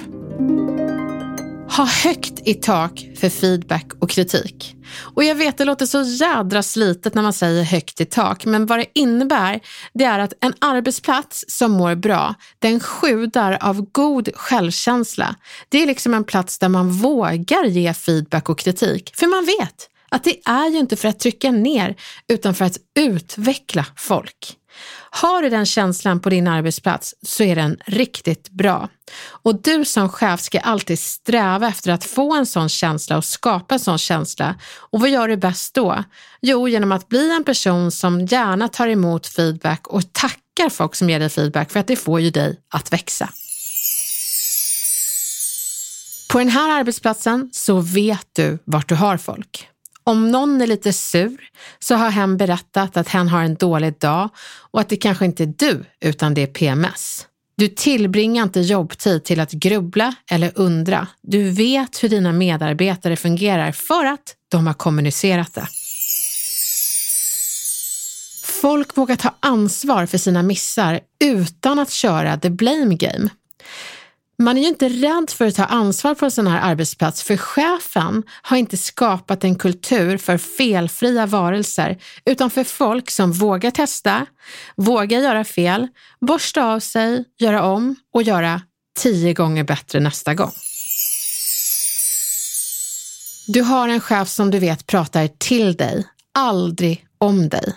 Ha 1.77 1.85
högt 1.85 2.47
i 2.47 2.53
tak 2.53 3.09
för 3.15 3.29
feedback 3.29 3.85
och 3.99 4.09
kritik. 4.09 4.75
Och 4.97 5.23
jag 5.23 5.35
vet, 5.35 5.57
det 5.57 5.65
låter 5.65 5.85
så 5.85 6.01
jädra 6.01 6.63
slitet 6.63 7.13
när 7.13 7.21
man 7.21 7.33
säger 7.33 7.63
högt 7.63 8.01
i 8.01 8.05
tak, 8.05 8.45
men 8.45 8.65
vad 8.65 8.79
det 8.79 8.85
innebär, 8.95 9.59
det 9.93 10.03
är 10.03 10.19
att 10.19 10.33
en 10.41 10.53
arbetsplats 10.59 11.45
som 11.47 11.71
mår 11.71 11.95
bra, 11.95 12.35
den 12.59 12.79
sjudar 12.79 13.57
av 13.61 13.81
god 13.91 14.29
självkänsla. 14.35 15.35
Det 15.69 15.83
är 15.83 15.87
liksom 15.87 16.13
en 16.13 16.23
plats 16.23 16.59
där 16.59 16.69
man 16.69 16.91
vågar 16.91 17.65
ge 17.65 17.93
feedback 17.93 18.49
och 18.49 18.59
kritik, 18.59 19.11
för 19.15 19.27
man 19.27 19.45
vet 19.45 19.89
att 20.09 20.23
det 20.23 20.39
är 20.45 20.69
ju 20.69 20.77
inte 20.77 20.95
för 20.95 21.07
att 21.07 21.19
trycka 21.19 21.51
ner, 21.51 21.95
utan 22.27 22.55
för 22.55 22.65
att 22.65 22.77
utveckla 22.99 23.85
folk. 23.95 24.55
Har 25.09 25.41
du 25.41 25.49
den 25.49 25.65
känslan 25.65 26.19
på 26.19 26.29
din 26.29 26.47
arbetsplats 26.47 27.15
så 27.21 27.43
är 27.43 27.55
den 27.55 27.77
riktigt 27.85 28.49
bra. 28.49 28.89
Och 29.27 29.61
du 29.61 29.85
som 29.85 30.09
chef 30.09 30.41
ska 30.41 30.59
alltid 30.59 30.99
sträva 30.99 31.67
efter 31.67 31.91
att 31.91 32.03
få 32.03 32.35
en 32.35 32.45
sån 32.45 32.69
känsla 32.69 33.17
och 33.17 33.25
skapa 33.25 33.75
en 33.75 33.79
sån 33.79 33.97
känsla. 33.97 34.55
Och 34.75 34.99
vad 34.99 35.09
gör 35.09 35.27
du 35.27 35.37
bäst 35.37 35.73
då? 35.73 36.03
Jo, 36.41 36.67
genom 36.67 36.91
att 36.91 37.09
bli 37.09 37.31
en 37.31 37.43
person 37.43 37.91
som 37.91 38.25
gärna 38.25 38.67
tar 38.67 38.87
emot 38.87 39.27
feedback 39.27 39.87
och 39.87 40.13
tackar 40.13 40.69
folk 40.69 40.95
som 40.95 41.09
ger 41.09 41.19
dig 41.19 41.29
feedback 41.29 41.71
för 41.71 41.79
att 41.79 41.87
det 41.87 41.95
får 41.95 42.19
ju 42.19 42.29
dig 42.29 42.59
att 42.73 42.93
växa. 42.93 43.29
På 46.29 46.37
den 46.39 46.49
här 46.49 46.79
arbetsplatsen 46.79 47.49
så 47.53 47.79
vet 47.79 48.27
du 48.33 48.59
vart 48.65 48.89
du 48.89 48.95
har 48.95 49.17
folk. 49.17 49.69
Om 50.09 50.31
någon 50.31 50.61
är 50.61 50.67
lite 50.67 50.93
sur 50.93 51.37
så 51.79 51.95
har 51.95 52.09
hen 52.09 52.37
berättat 52.37 52.97
att 52.97 53.07
hen 53.07 53.27
har 53.27 53.43
en 53.43 53.55
dålig 53.55 53.99
dag 53.99 54.29
och 54.71 54.79
att 54.79 54.89
det 54.89 54.95
kanske 54.95 55.25
inte 55.25 55.43
är 55.43 55.53
du 55.57 55.85
utan 56.01 56.33
det 56.33 56.41
är 56.41 56.47
PMS. 56.47 57.27
Du 57.55 57.67
tillbringar 57.67 58.43
inte 58.43 58.59
jobbtid 58.59 59.23
till 59.23 59.39
att 59.39 59.51
grubbla 59.51 60.15
eller 60.31 60.51
undra. 60.55 61.07
Du 61.21 61.49
vet 61.49 62.03
hur 62.03 62.09
dina 62.09 62.31
medarbetare 62.31 63.15
fungerar 63.15 63.71
för 63.71 64.05
att 64.05 64.35
de 64.51 64.67
har 64.67 64.73
kommunicerat 64.73 65.53
det. 65.53 65.67
Folk 68.61 68.97
vågar 68.97 69.15
ta 69.15 69.35
ansvar 69.39 70.05
för 70.05 70.17
sina 70.17 70.43
missar 70.43 70.99
utan 71.23 71.79
att 71.79 71.91
köra 71.91 72.37
the 72.37 72.49
blame 72.49 72.95
game. 72.95 73.29
Man 74.41 74.57
är 74.57 74.61
ju 74.61 74.67
inte 74.67 74.89
rädd 74.89 75.29
för 75.29 75.47
att 75.47 75.55
ta 75.55 75.65
ansvar 75.65 76.15
på 76.15 76.25
en 76.25 76.31
sån 76.31 76.47
här 76.47 76.71
arbetsplats 76.71 77.23
för 77.23 77.37
chefen 77.37 78.23
har 78.41 78.57
inte 78.57 78.77
skapat 78.77 79.43
en 79.43 79.55
kultur 79.55 80.17
för 80.17 80.37
felfria 80.37 81.25
varelser 81.25 81.97
utan 82.25 82.49
för 82.49 82.63
folk 82.63 83.11
som 83.11 83.31
vågar 83.31 83.71
testa, 83.71 84.25
vågar 84.75 85.19
göra 85.19 85.43
fel, 85.43 85.87
borsta 86.21 86.63
av 86.63 86.79
sig, 86.79 87.25
göra 87.39 87.63
om 87.63 87.95
och 88.13 88.23
göra 88.23 88.61
tio 88.99 89.33
gånger 89.33 89.63
bättre 89.63 89.99
nästa 89.99 90.33
gång. 90.33 90.51
Du 93.47 93.61
har 93.61 93.89
en 93.89 93.99
chef 93.99 94.29
som 94.29 94.51
du 94.51 94.59
vet 94.59 94.87
pratar 94.87 95.27
till 95.27 95.75
dig, 95.75 96.07
aldrig 96.33 97.05
om 97.17 97.49
dig. 97.49 97.73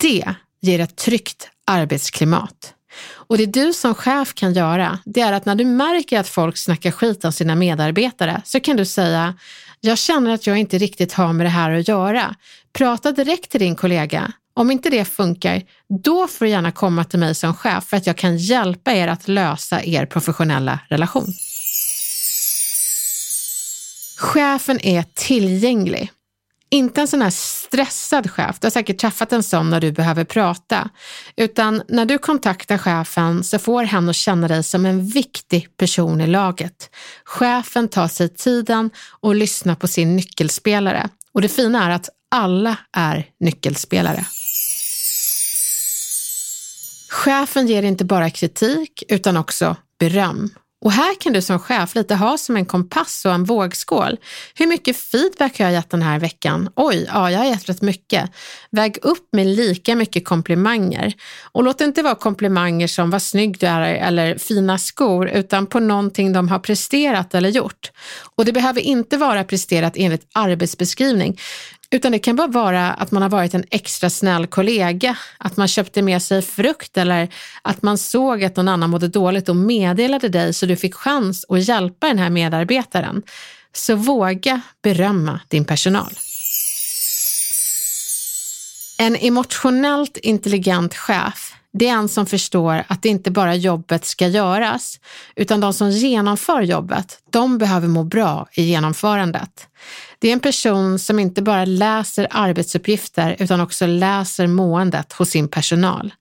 Det 0.00 0.34
ger 0.60 0.80
ett 0.80 0.96
tryggt 0.96 1.48
arbetsklimat. 1.66 2.74
Och 3.14 3.38
det 3.38 3.46
du 3.46 3.72
som 3.72 3.94
chef 3.94 4.34
kan 4.34 4.52
göra, 4.52 4.98
det 5.04 5.20
är 5.20 5.32
att 5.32 5.44
när 5.44 5.54
du 5.54 5.64
märker 5.64 6.20
att 6.20 6.28
folk 6.28 6.56
snackar 6.56 6.90
skit 6.90 7.24
om 7.24 7.32
sina 7.32 7.54
medarbetare 7.54 8.42
så 8.44 8.60
kan 8.60 8.76
du 8.76 8.84
säga, 8.84 9.34
jag 9.80 9.98
känner 9.98 10.34
att 10.34 10.46
jag 10.46 10.56
inte 10.56 10.78
riktigt 10.78 11.12
har 11.12 11.32
med 11.32 11.46
det 11.46 11.50
här 11.50 11.70
att 11.70 11.88
göra. 11.88 12.34
Prata 12.72 13.12
direkt 13.12 13.50
till 13.50 13.60
din 13.60 13.76
kollega. 13.76 14.32
Om 14.54 14.70
inte 14.70 14.90
det 14.90 15.04
funkar, 15.04 15.62
då 16.02 16.28
får 16.28 16.44
du 16.44 16.50
gärna 16.50 16.72
komma 16.72 17.04
till 17.04 17.18
mig 17.18 17.34
som 17.34 17.54
chef 17.54 17.84
för 17.84 17.96
att 17.96 18.06
jag 18.06 18.16
kan 18.16 18.36
hjälpa 18.36 18.92
er 18.92 19.08
att 19.08 19.28
lösa 19.28 19.84
er 19.84 20.06
professionella 20.06 20.78
relation. 20.88 21.32
Chefen 24.16 24.80
är 24.86 25.04
tillgänglig. 25.14 26.10
Inte 26.70 27.00
en 27.00 27.08
sån 27.08 27.22
här 27.22 27.30
stressad 27.30 28.30
chef, 28.30 28.60
du 28.60 28.66
har 28.66 28.70
säkert 28.70 28.98
träffat 28.98 29.32
en 29.32 29.42
sån 29.42 29.70
när 29.70 29.80
du 29.80 29.92
behöver 29.92 30.24
prata, 30.24 30.90
utan 31.36 31.82
när 31.88 32.04
du 32.04 32.18
kontaktar 32.18 32.78
chefen 32.78 33.44
så 33.44 33.58
får 33.58 33.84
han 33.84 34.08
att 34.08 34.16
känna 34.16 34.48
dig 34.48 34.62
som 34.62 34.86
en 34.86 35.06
viktig 35.06 35.76
person 35.76 36.20
i 36.20 36.26
laget. 36.26 36.90
Chefen 37.24 37.88
tar 37.88 38.08
sig 38.08 38.28
tiden 38.28 38.90
och 39.20 39.34
lyssnar 39.34 39.74
på 39.74 39.88
sin 39.88 40.16
nyckelspelare. 40.16 41.08
Och 41.32 41.42
det 41.42 41.48
fina 41.48 41.84
är 41.86 41.90
att 41.90 42.08
alla 42.30 42.76
är 42.92 43.26
nyckelspelare. 43.40 44.26
Chefen 47.08 47.66
ger 47.66 47.82
inte 47.82 48.04
bara 48.04 48.30
kritik 48.30 49.02
utan 49.08 49.36
också 49.36 49.76
beröm. 49.98 50.50
Och 50.80 50.92
här 50.92 51.20
kan 51.20 51.32
du 51.32 51.42
som 51.42 51.58
chef 51.58 51.94
lite 51.94 52.14
ha 52.14 52.38
som 52.38 52.56
en 52.56 52.66
kompass 52.66 53.24
och 53.24 53.32
en 53.32 53.44
vågskål. 53.44 54.16
Hur 54.54 54.66
mycket 54.66 54.96
feedback 54.96 55.58
har 55.58 55.64
jag 55.64 55.72
gett 55.72 55.90
den 55.90 56.02
här 56.02 56.18
veckan? 56.18 56.68
Oj, 56.76 57.06
ja, 57.12 57.30
jag 57.30 57.38
har 57.38 57.46
gett 57.46 57.68
rätt 57.68 57.82
mycket. 57.82 58.30
Väg 58.70 58.98
upp 59.02 59.28
med 59.32 59.46
lika 59.46 59.96
mycket 59.96 60.24
komplimanger. 60.24 61.14
Och 61.52 61.62
låt 61.62 61.78
det 61.78 61.84
inte 61.84 62.02
vara 62.02 62.14
komplimanger 62.14 62.86
som 62.86 63.10
vad 63.10 63.22
snygg 63.22 63.58
du 63.58 63.66
är 63.66 63.80
eller 63.80 64.38
fina 64.38 64.78
skor, 64.78 65.28
utan 65.28 65.66
på 65.66 65.80
någonting 65.80 66.32
de 66.32 66.48
har 66.48 66.58
presterat 66.58 67.34
eller 67.34 67.48
gjort. 67.48 67.90
Och 68.34 68.44
det 68.44 68.52
behöver 68.52 68.80
inte 68.80 69.16
vara 69.16 69.44
presterat 69.44 69.92
enligt 69.96 70.28
arbetsbeskrivning, 70.34 71.38
utan 71.90 72.12
det 72.12 72.18
kan 72.18 72.36
bara 72.36 72.46
vara 72.46 72.92
att 72.92 73.10
man 73.10 73.22
har 73.22 73.28
varit 73.28 73.54
en 73.54 73.64
extra 73.70 74.10
snäll 74.10 74.46
kollega, 74.46 75.16
att 75.38 75.56
man 75.56 75.68
köpte 75.68 76.02
med 76.02 76.22
sig 76.22 76.42
frukt 76.42 76.96
eller 76.96 77.28
att 77.62 77.82
man 77.82 77.98
såg 77.98 78.44
att 78.44 78.56
någon 78.56 78.68
annan 78.68 78.90
mådde 78.90 79.08
dåligt 79.08 79.48
och 79.48 79.56
meddelade 79.56 80.28
dig 80.28 80.54
så 80.54 80.66
du 80.66 80.76
fick 80.76 80.94
chans 80.94 81.44
att 81.48 81.68
hjälpa 81.68 82.06
den 82.06 82.18
här 82.18 82.30
medarbetaren. 82.30 83.22
Så 83.72 83.94
våga 83.94 84.60
berömma 84.82 85.40
din 85.48 85.64
personal. 85.64 86.12
En 88.98 89.16
emotionellt 89.16 90.16
intelligent 90.16 90.94
chef 90.94 91.54
det 91.72 91.88
är 91.88 91.92
en 91.92 92.08
som 92.08 92.26
förstår 92.26 92.84
att 92.88 93.02
det 93.02 93.08
inte 93.08 93.30
bara 93.30 93.54
jobbet 93.54 94.04
ska 94.04 94.26
göras, 94.26 95.00
utan 95.36 95.60
de 95.60 95.72
som 95.72 95.90
genomför 95.90 96.62
jobbet, 96.62 97.18
de 97.30 97.58
behöver 97.58 97.88
må 97.88 98.04
bra 98.04 98.48
i 98.52 98.62
genomförandet. 98.62 99.68
Det 100.18 100.28
är 100.28 100.32
en 100.32 100.40
person 100.40 100.98
som 100.98 101.18
inte 101.18 101.42
bara 101.42 101.64
läser 101.64 102.26
arbetsuppgifter 102.30 103.36
utan 103.38 103.60
också 103.60 103.86
läser 103.86 104.46
måendet 104.46 105.12
hos 105.12 105.30
sin 105.30 105.48
personal. 105.48 106.12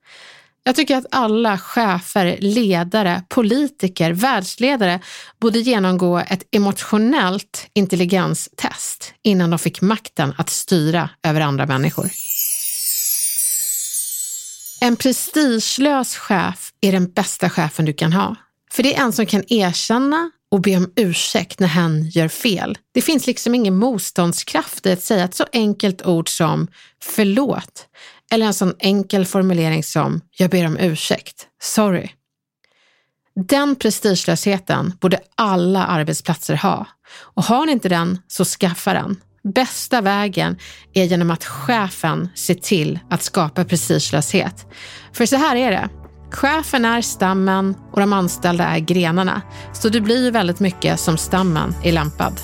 Jag 0.64 0.76
tycker 0.76 0.98
att 0.98 1.06
alla 1.12 1.58
chefer, 1.58 2.38
ledare, 2.40 3.24
politiker, 3.30 4.12
världsledare 4.12 5.00
borde 5.40 5.60
genomgå 5.60 6.18
ett 6.18 6.44
emotionellt 6.52 7.68
intelligenstest 7.74 9.14
innan 9.24 9.50
de 9.50 9.60
fick 9.60 9.82
makten 9.82 10.34
att 10.38 10.50
styra 10.50 11.10
över 11.24 11.42
andra 11.42 11.66
människor. 11.66 12.10
En 14.88 14.96
prestigelös 14.96 16.16
chef 16.16 16.72
är 16.82 16.92
den 16.92 17.12
bästa 17.12 17.50
chefen 17.50 17.86
du 17.86 17.94
kan 17.94 18.14
ha. 18.14 18.36
För 18.72 18.84
det 18.84 18.96
är 18.96 19.02
en 19.02 19.14
som 19.14 19.26
kan 19.26 19.44
erkänna 19.48 20.32
och 20.52 20.62
be 20.62 20.78
om 20.78 20.92
ursäkt 20.96 21.60
när 21.60 21.68
hen 21.68 22.10
gör 22.10 22.28
fel. 22.28 22.78
Det 22.94 23.02
finns 23.02 23.28
liksom 23.28 23.56
ingen 23.56 23.78
motståndskraft 23.78 24.86
i 24.86 24.92
att 24.92 25.04
säga 25.04 25.24
ett 25.24 25.36
så 25.36 25.46
enkelt 25.54 26.06
ord 26.06 26.30
som 26.30 26.68
förlåt 27.04 27.88
eller 28.32 28.46
en 28.46 28.54
sån 28.54 28.74
enkel 28.80 29.26
formulering 29.26 29.84
som 29.84 30.22
jag 30.38 30.50
ber 30.50 30.66
om 30.66 30.78
ursäkt, 30.78 31.48
sorry. 31.62 32.10
Den 33.36 33.76
prestigelösheten 33.76 34.94
borde 35.02 35.20
alla 35.36 35.86
arbetsplatser 35.86 36.56
ha 36.56 36.88
och 37.20 37.44
har 37.44 37.66
ni 37.66 37.72
inte 37.72 37.90
den 37.90 38.20
så 38.28 38.46
skaffa 38.46 38.94
den. 38.94 39.22
Bästa 39.54 40.02
vägen 40.02 40.58
är 40.94 41.04
genom 41.04 41.32
att 41.32 41.46
chefen 41.46 42.30
ser 42.36 42.54
till 42.54 43.00
att 43.10 43.24
skapa 43.24 43.66
prestigelöshet. 43.66 44.66
För 45.14 45.26
så 45.26 45.36
här 45.36 45.56
är 45.56 45.72
det. 45.72 45.90
Chefen 46.32 46.86
är 46.86 47.02
stammen 47.02 47.76
och 47.92 48.00
de 48.00 48.14
anställda 48.14 48.64
är 48.64 48.80
grenarna. 48.80 49.42
Så 49.74 49.90
det 49.90 50.02
blir 50.02 50.24
ju 50.24 50.32
väldigt 50.32 50.60
mycket 50.60 51.00
som 51.00 51.18
stammen 51.18 51.76
är 51.84 51.92
lämpad. 51.92 52.42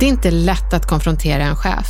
Det 0.00 0.06
är 0.06 0.10
inte 0.10 0.30
lätt 0.30 0.74
att 0.74 0.88
konfrontera 0.88 1.42
en 1.42 1.56
chef. 1.56 1.86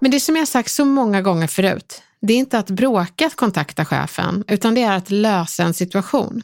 Men 0.00 0.10
det 0.10 0.20
som 0.20 0.36
jag 0.36 0.48
sagt 0.48 0.70
så 0.70 0.84
många 0.84 1.22
gånger 1.22 1.46
förut, 1.46 2.02
det 2.22 2.32
är 2.32 2.36
inte 2.38 2.58
att 2.58 2.70
bråka 2.70 3.26
att 3.26 3.36
kontakta 3.36 3.84
chefen, 3.84 4.44
utan 4.48 4.74
det 4.74 4.82
är 4.82 4.96
att 4.96 5.10
lösa 5.10 5.64
en 5.64 5.74
situation. 5.74 6.42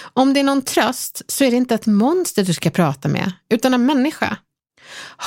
Om 0.00 0.34
det 0.34 0.40
är 0.40 0.44
någon 0.44 0.62
tröst 0.62 1.22
så 1.28 1.44
är 1.44 1.50
det 1.50 1.56
inte 1.56 1.74
ett 1.74 1.86
monster 1.86 2.44
du 2.44 2.54
ska 2.54 2.70
prata 2.70 3.08
med, 3.08 3.32
utan 3.50 3.74
en 3.74 3.86
människa. 3.86 4.36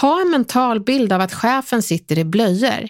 Ha 0.01 0.21
en 0.21 0.29
mental 0.31 0.79
bild 0.79 1.13
av 1.13 1.21
att 1.21 1.33
chefen 1.33 1.83
sitter 1.83 2.17
i 2.17 2.23
blöjor. 2.23 2.87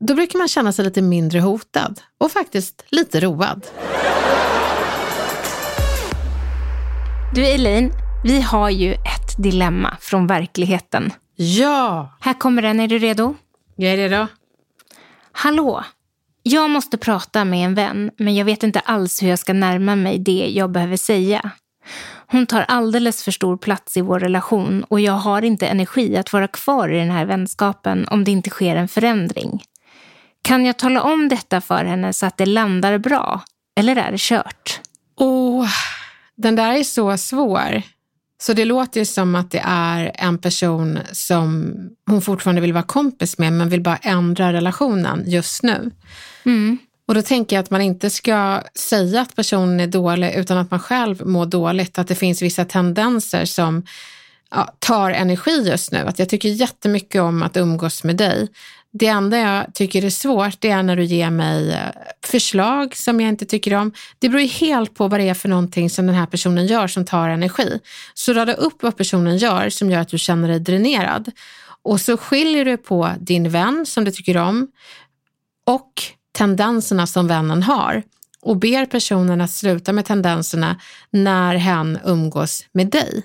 Då 0.00 0.14
brukar 0.14 0.38
man 0.38 0.48
känna 0.48 0.72
sig 0.72 0.84
lite 0.84 1.02
mindre 1.02 1.40
hotad 1.40 2.00
och 2.18 2.32
faktiskt 2.32 2.84
lite 2.88 3.20
road. 3.20 3.66
Du 7.34 7.46
Elaine, 7.46 7.92
vi 8.24 8.40
har 8.40 8.70
ju 8.70 8.92
ett 8.92 9.42
dilemma 9.42 9.96
från 10.00 10.26
verkligheten. 10.26 11.12
Ja! 11.36 12.16
Här 12.20 12.34
kommer 12.34 12.62
den, 12.62 12.80
är 12.80 12.88
du 12.88 12.98
redo? 12.98 13.34
Jag 13.76 13.92
är 13.92 13.96
redo. 13.96 14.26
Hallå! 15.32 15.84
Jag 16.42 16.70
måste 16.70 16.98
prata 16.98 17.44
med 17.44 17.64
en 17.64 17.74
vän, 17.74 18.10
men 18.16 18.36
jag 18.36 18.44
vet 18.44 18.62
inte 18.62 18.80
alls 18.80 19.22
hur 19.22 19.28
jag 19.28 19.38
ska 19.38 19.52
närma 19.52 19.96
mig 19.96 20.18
det 20.18 20.52
jag 20.54 20.70
behöver 20.70 20.96
säga. 20.96 21.50
Hon 22.30 22.46
tar 22.46 22.64
alldeles 22.68 23.24
för 23.24 23.30
stor 23.30 23.56
plats 23.56 23.96
i 23.96 24.00
vår 24.00 24.20
relation 24.20 24.84
och 24.88 25.00
jag 25.00 25.12
har 25.12 25.42
inte 25.42 25.66
energi 25.66 26.16
att 26.16 26.32
vara 26.32 26.48
kvar 26.48 26.88
i 26.88 26.98
den 26.98 27.10
här 27.10 27.24
vänskapen 27.24 28.08
om 28.08 28.24
det 28.24 28.30
inte 28.30 28.50
sker 28.50 28.76
en 28.76 28.88
förändring. 28.88 29.62
Kan 30.42 30.64
jag 30.64 30.78
tala 30.78 31.02
om 31.02 31.28
detta 31.28 31.60
för 31.60 31.84
henne 31.84 32.12
så 32.12 32.26
att 32.26 32.36
det 32.36 32.46
landar 32.46 32.98
bra? 32.98 33.42
Eller 33.76 33.96
är 33.96 34.10
det 34.12 34.20
kört? 34.20 34.80
Oh, 35.16 35.68
den 36.36 36.56
där 36.56 36.72
är 36.72 36.84
så 36.84 37.16
svår. 37.16 37.82
Så 38.40 38.52
det 38.52 38.64
låter 38.64 39.00
ju 39.00 39.06
som 39.06 39.34
att 39.34 39.50
det 39.50 39.62
är 39.64 40.12
en 40.14 40.38
person 40.38 40.98
som 41.12 41.74
hon 42.06 42.22
fortfarande 42.22 42.60
vill 42.60 42.72
vara 42.72 42.82
kompis 42.82 43.38
med 43.38 43.52
men 43.52 43.68
vill 43.68 43.82
bara 43.82 43.96
ändra 43.96 44.52
relationen 44.52 45.24
just 45.26 45.62
nu. 45.62 45.90
Mm. 46.44 46.78
Och 47.08 47.14
då 47.14 47.22
tänker 47.22 47.56
jag 47.56 47.62
att 47.62 47.70
man 47.70 47.80
inte 47.80 48.10
ska 48.10 48.62
säga 48.74 49.20
att 49.20 49.36
personen 49.36 49.80
är 49.80 49.86
dålig 49.86 50.34
utan 50.34 50.58
att 50.58 50.70
man 50.70 50.80
själv 50.80 51.26
mår 51.26 51.46
dåligt. 51.46 51.98
Att 51.98 52.08
det 52.08 52.14
finns 52.14 52.42
vissa 52.42 52.64
tendenser 52.64 53.44
som 53.44 53.86
ja, 54.50 54.74
tar 54.78 55.10
energi 55.10 55.68
just 55.68 55.92
nu. 55.92 55.98
Att 55.98 56.18
jag 56.18 56.28
tycker 56.28 56.48
jättemycket 56.48 57.22
om 57.22 57.42
att 57.42 57.56
umgås 57.56 58.04
med 58.04 58.16
dig. 58.16 58.48
Det 58.92 59.06
enda 59.06 59.38
jag 59.38 59.74
tycker 59.74 60.04
är 60.04 60.10
svårt 60.10 60.60
det 60.60 60.70
är 60.70 60.82
när 60.82 60.96
du 60.96 61.04
ger 61.04 61.30
mig 61.30 61.72
eh, 61.72 61.80
förslag 62.24 62.96
som 62.96 63.20
jag 63.20 63.28
inte 63.28 63.46
tycker 63.46 63.74
om. 63.74 63.92
Det 64.18 64.28
beror 64.28 64.42
ju 64.42 64.48
helt 64.48 64.94
på 64.94 65.08
vad 65.08 65.20
det 65.20 65.28
är 65.28 65.34
för 65.34 65.48
någonting 65.48 65.90
som 65.90 66.06
den 66.06 66.14
här 66.14 66.26
personen 66.26 66.66
gör 66.66 66.86
som 66.86 67.04
tar 67.04 67.28
energi. 67.28 67.80
Så 68.14 68.32
rada 68.32 68.52
upp 68.52 68.82
vad 68.82 68.96
personen 68.96 69.36
gör 69.36 69.68
som 69.68 69.90
gör 69.90 70.00
att 70.00 70.08
du 70.08 70.18
känner 70.18 70.48
dig 70.48 70.60
dränerad. 70.60 71.30
Och 71.82 72.00
så 72.00 72.16
skiljer 72.16 72.64
du 72.64 72.76
på 72.76 73.10
din 73.20 73.50
vän 73.50 73.86
som 73.86 74.04
du 74.04 74.10
tycker 74.10 74.36
om 74.36 74.68
och 75.66 75.92
tendenserna 76.38 77.06
som 77.06 77.26
vännen 77.26 77.62
har 77.62 78.02
och 78.42 78.56
ber 78.56 78.86
personen 78.86 79.40
att 79.40 79.50
sluta 79.50 79.92
med 79.92 80.04
tendenserna 80.04 80.80
när 81.10 81.54
hen 81.54 81.98
umgås 82.04 82.64
med 82.72 82.90
dig. 82.90 83.22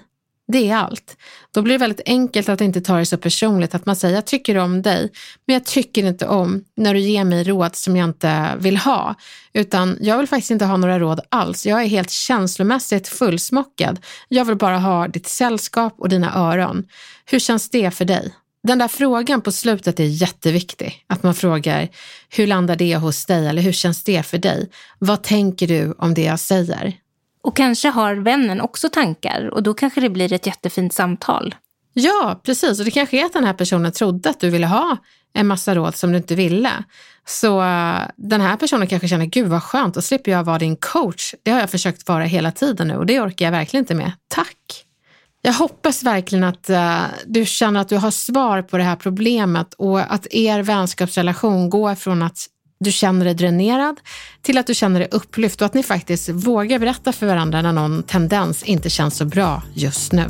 Det 0.47 0.69
är 0.69 0.75
allt. 0.75 1.17
Då 1.53 1.61
blir 1.61 1.73
det 1.73 1.77
väldigt 1.77 2.01
enkelt 2.05 2.49
att 2.49 2.61
inte 2.61 2.81
ta 2.81 2.97
det 2.97 3.05
så 3.05 3.17
personligt, 3.17 3.75
att 3.75 3.85
man 3.85 3.95
säger 3.95 4.15
jag 4.15 4.25
tycker 4.25 4.57
om 4.57 4.81
dig, 4.81 5.09
men 5.45 5.53
jag 5.53 5.65
tycker 5.65 6.03
inte 6.05 6.27
om 6.27 6.63
när 6.75 6.93
du 6.93 6.99
ger 6.99 7.23
mig 7.23 7.43
råd 7.43 7.75
som 7.75 7.97
jag 7.97 8.09
inte 8.09 8.55
vill 8.57 8.77
ha. 8.77 9.15
Utan 9.53 9.97
jag 10.01 10.17
vill 10.17 10.27
faktiskt 10.27 10.51
inte 10.51 10.65
ha 10.65 10.77
några 10.77 10.99
råd 10.99 11.19
alls. 11.29 11.65
Jag 11.65 11.81
är 11.81 11.87
helt 11.87 12.11
känslomässigt 12.11 13.07
fullsmockad. 13.07 13.99
Jag 14.27 14.45
vill 14.45 14.57
bara 14.57 14.77
ha 14.77 15.07
ditt 15.07 15.27
sällskap 15.27 15.95
och 15.97 16.09
dina 16.09 16.35
öron. 16.35 16.83
Hur 17.25 17.39
känns 17.39 17.69
det 17.69 17.91
för 17.91 18.05
dig? 18.05 18.33
Den 18.67 18.77
där 18.79 18.87
frågan 18.87 19.41
på 19.41 19.51
slutet 19.51 19.99
är 19.99 20.03
jätteviktig. 20.03 21.05
Att 21.07 21.23
man 21.23 21.35
frågar, 21.35 21.89
hur 22.29 22.47
landar 22.47 22.75
det 22.75 22.95
hos 22.95 23.25
dig? 23.25 23.47
Eller 23.47 23.61
hur 23.61 23.71
känns 23.71 24.03
det 24.03 24.23
för 24.23 24.37
dig? 24.37 24.69
Vad 24.99 25.23
tänker 25.23 25.67
du 25.67 25.91
om 25.97 26.13
det 26.13 26.23
jag 26.23 26.39
säger? 26.39 26.93
Och 27.43 27.55
kanske 27.55 27.89
har 27.89 28.15
vännen 28.15 28.61
också 28.61 28.89
tankar 28.89 29.49
och 29.53 29.63
då 29.63 29.73
kanske 29.73 30.01
det 30.01 30.09
blir 30.09 30.33
ett 30.33 30.45
jättefint 30.45 30.93
samtal. 30.93 31.55
Ja, 31.93 32.41
precis. 32.43 32.79
Och 32.79 32.85
det 32.85 32.91
kanske 32.91 33.21
är 33.21 33.25
att 33.25 33.33
den 33.33 33.43
här 33.43 33.53
personen 33.53 33.91
trodde 33.91 34.29
att 34.29 34.39
du 34.39 34.49
ville 34.49 34.67
ha 34.67 34.97
en 35.33 35.47
massa 35.47 35.75
råd 35.75 35.95
som 35.95 36.11
du 36.11 36.17
inte 36.17 36.35
ville. 36.35 36.71
Så 37.25 37.61
uh, 37.61 37.99
den 38.15 38.41
här 38.41 38.57
personen 38.57 38.87
kanske 38.87 39.07
känner, 39.07 39.25
gud 39.25 39.47
vad 39.47 39.63
skönt, 39.63 39.93
då 39.93 40.01
slipper 40.01 40.31
jag 40.31 40.43
vara 40.43 40.59
din 40.59 40.75
coach. 40.75 41.35
Det 41.43 41.51
har 41.51 41.59
jag 41.59 41.69
försökt 41.69 42.07
vara 42.07 42.23
hela 42.23 42.51
tiden 42.51 42.87
nu 42.87 42.95
och 42.95 43.05
det 43.05 43.21
orkar 43.21 43.45
jag 43.45 43.51
verkligen 43.51 43.83
inte 43.83 43.95
med. 43.95 44.11
Tack! 44.27 44.82
Jag 45.45 45.53
hoppas 45.53 46.03
verkligen 46.03 46.43
att 46.43 46.69
uh, 46.69 47.05
du 47.25 47.45
känner 47.45 47.79
att 47.79 47.89
du 47.89 47.97
har 47.97 48.11
svar 48.11 48.61
på 48.61 48.77
det 48.77 48.83
här 48.83 48.95
problemet 48.95 49.73
och 49.73 50.13
att 50.13 50.27
er 50.31 50.59
vänskapsrelation 50.59 51.69
går 51.69 51.95
från 51.95 52.21
att 52.21 52.45
du 52.79 52.91
känner 52.91 53.25
dig 53.25 53.33
dränerad 53.33 53.99
till 54.41 54.57
att 54.57 54.67
du 54.67 54.73
känner 54.73 54.99
dig 54.99 55.09
upplyft 55.11 55.61
och 55.61 55.65
att 55.65 55.73
ni 55.73 55.83
faktiskt 55.83 56.29
vågar 56.29 56.79
berätta 56.79 57.11
för 57.11 57.27
varandra 57.27 57.61
när 57.61 57.71
någon 57.71 58.03
tendens 58.03 58.63
inte 58.63 58.89
känns 58.89 59.17
så 59.17 59.25
bra 59.25 59.61
just 59.73 60.11
nu. 60.11 60.25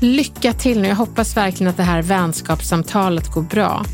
Lycka 0.00 0.52
till 0.52 0.80
nu. 0.80 0.88
Jag 0.88 0.96
hoppas 0.96 1.36
verkligen 1.36 1.70
att 1.70 1.76
det 1.76 1.82
här 1.82 2.02
vänskapssamtalet 2.02 3.32
går 3.32 3.42
bra. 3.42 3.84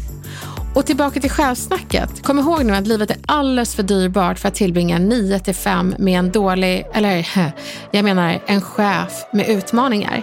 Och 0.75 0.87
tillbaka 0.87 1.21
till 1.21 1.31
självsnacket. 1.31 2.23
Kom 2.23 2.39
ihåg 2.39 2.65
nu 2.65 2.75
att 2.75 2.87
livet 2.87 3.11
är 3.11 3.19
alldeles 3.27 3.75
för 3.75 3.83
dyrbart 3.83 4.39
för 4.39 4.49
att 4.49 4.55
tillbringa 4.55 4.99
9 4.99 5.39
till 5.39 5.55
5 5.55 5.95
med 5.99 6.19
en 6.19 6.33
dålig, 6.33 6.87
eller 6.93 7.29
jag 7.91 8.05
menar 8.05 8.43
en 8.47 8.61
chef 8.61 9.13
med 9.33 9.49
utmaningar. 9.49 10.23